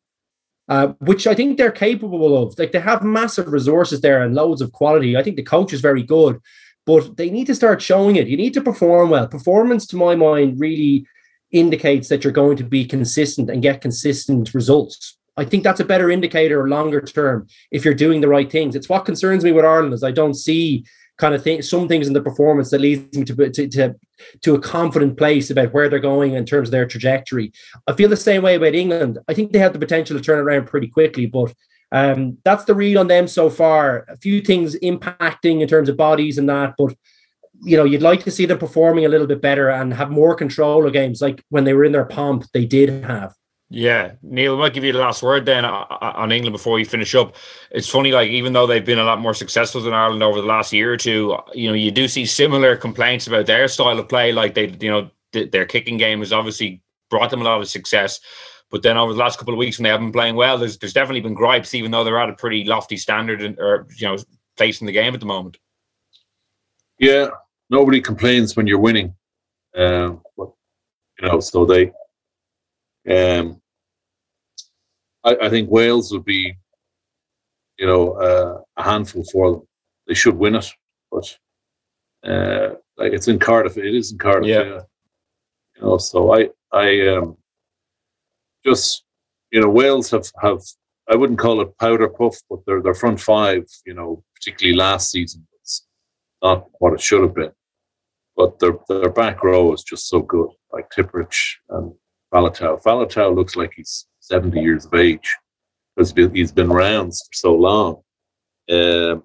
[0.68, 2.57] Uh, which I think they're capable of.
[2.57, 5.16] Like they have massive resources there and loads of quality.
[5.16, 6.39] I think the coach is very good,
[6.86, 8.27] but they need to start showing it.
[8.27, 9.27] You need to perform well.
[9.27, 11.05] Performance, to my mind, really
[11.51, 15.17] indicates that you're going to be consistent and get consistent results.
[15.38, 18.75] I think that's a better indicator longer term if you're doing the right things.
[18.75, 20.86] It's what concerns me with Ireland is I don't see
[21.17, 23.95] kind of thing, some things in the performance that leads me to, to, to,
[24.41, 27.51] to a confident place about where they're going in terms of their trajectory.
[27.88, 29.19] I feel the same way about England.
[29.27, 31.53] I think they have the potential to turn around pretty quickly, but
[31.95, 34.05] um, that's the read on them so far.
[34.09, 36.93] A few things impacting in terms of bodies and that, but
[37.63, 40.35] you know, you'd like to see them performing a little bit better and have more
[40.35, 43.33] control of games, like when they were in their pomp, they did have.
[43.69, 47.15] Yeah, Neil, I might give you the last word then on England before we finish
[47.15, 47.35] up.
[47.71, 50.47] It's funny, like even though they've been a lot more successful than Ireland over the
[50.47, 54.09] last year or two, you know, you do see similar complaints about their style of
[54.09, 54.33] play.
[54.33, 57.69] Like they, you know, th- their kicking game has obviously brought them a lot of
[57.69, 58.19] success.
[58.72, 60.78] But then over the last couple of weeks when they haven't been playing well, there's
[60.78, 64.07] there's definitely been gripes, even though they're at a pretty lofty standard and or you
[64.07, 64.18] know
[64.57, 65.57] place in the game at the moment.
[66.97, 67.30] Yeah,
[67.70, 69.13] nobody complains when you're winning,
[69.76, 70.49] um, but,
[71.20, 71.39] you know.
[71.39, 71.91] So they,
[73.09, 73.61] um,
[75.24, 76.55] I, I think Wales would be,
[77.78, 79.68] you know, uh, a handful for them.
[80.07, 80.72] They should win it,
[81.11, 81.38] but
[82.26, 83.78] uh, like it's in Cardiff.
[83.78, 84.47] It is in Cardiff.
[84.47, 84.63] Yeah.
[84.63, 84.82] yeah.
[85.76, 87.38] You know, so I, I um,
[88.66, 89.03] just,
[89.51, 90.61] you know, Wales have have.
[91.07, 95.11] I wouldn't call it powder puff, but their their front five, you know, particularly last
[95.11, 95.84] season, was
[96.41, 97.51] not what it should have been.
[98.36, 101.34] But their their back row is just so good, like Tipuric
[101.70, 101.93] and
[102.34, 102.82] Faletau.
[102.82, 105.36] Faletau looks like he's 70 years of age
[105.95, 108.01] because he's been around for so long.
[108.70, 109.24] Um,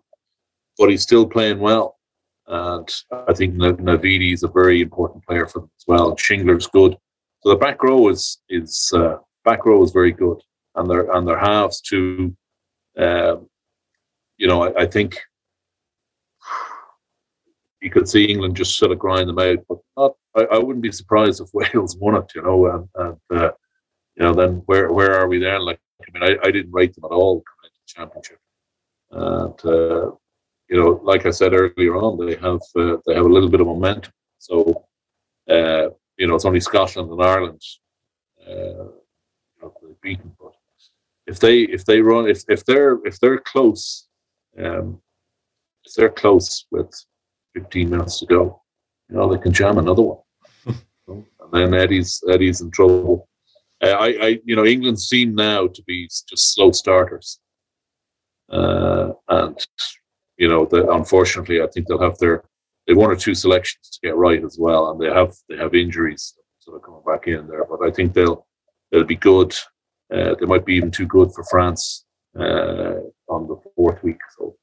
[0.79, 1.97] but he's still playing well.
[2.47, 2.89] And
[3.29, 6.17] I think Navidi is a very important player for them as well.
[6.17, 6.97] Shingler's good.
[7.43, 10.41] So the back row is is uh, back row is very good,
[10.75, 12.37] and their and their halves too.
[12.97, 13.49] Um,
[14.37, 15.21] you know, I, I, think
[17.81, 20.13] you could see England just sort of grind them out, but not.
[20.37, 22.33] I, I wouldn't be surprised if Wales won it.
[22.35, 22.89] You know, and,
[23.31, 23.53] and uh,
[24.17, 25.63] you know, then where where are we then?
[25.65, 28.39] Like, I mean, I, I didn't rate them at all coming into the championship,
[29.11, 30.11] and uh,
[30.69, 33.61] you know, like I said earlier on, they have uh, they have a little bit
[33.61, 34.13] of momentum.
[34.39, 34.87] So,
[35.51, 37.61] uh, you know, it's only Scotland and Ireland
[38.47, 40.53] uh, you know, they've beaten, but
[41.27, 44.09] if they if they run if if they're if they're close,
[44.59, 45.01] um,
[45.85, 46.93] if they're close with
[47.55, 48.63] 15 minutes to go,
[49.09, 50.19] you know, they can jam another one.
[51.09, 53.29] and then Eddie's Eddie's in trouble.
[53.83, 57.41] Uh, I, I, you know, England seem now to be just slow starters,
[58.51, 59.57] uh, and
[60.37, 62.45] you know, the, unfortunately, I think they'll have their
[62.87, 65.75] they one or two selections to get right as well, and they have they have
[65.75, 67.65] injuries sort of coming back in there.
[67.65, 68.47] But I think they'll
[68.91, 69.55] they'll be good.
[70.13, 72.05] Uh, they might be even too good for France
[72.39, 72.95] uh,
[73.29, 74.57] on the fourth week, so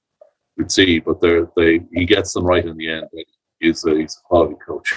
[0.57, 0.99] we'd see.
[0.99, 3.07] But they they he gets them right in the end.
[3.59, 4.93] He's a, he's a quality coach.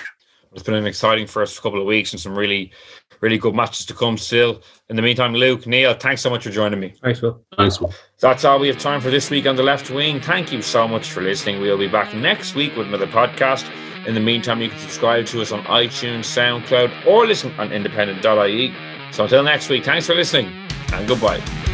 [0.53, 2.73] It's been an exciting first couple of weeks and some really,
[3.21, 4.63] really good matches to come still.
[4.89, 6.95] In the meantime, Luke, Neil, thanks so much for joining me.
[7.03, 7.41] Thanks, Will.
[7.57, 7.95] Thanks, Will.
[8.19, 10.21] That's all we have time for this week on the left wing.
[10.21, 11.61] Thank you so much for listening.
[11.61, 13.71] We'll be back next week with another podcast.
[14.07, 18.75] In the meantime, you can subscribe to us on iTunes, SoundCloud, or listen on independent.ie.
[19.13, 20.53] So until next week, thanks for listening
[20.93, 21.70] and goodbye.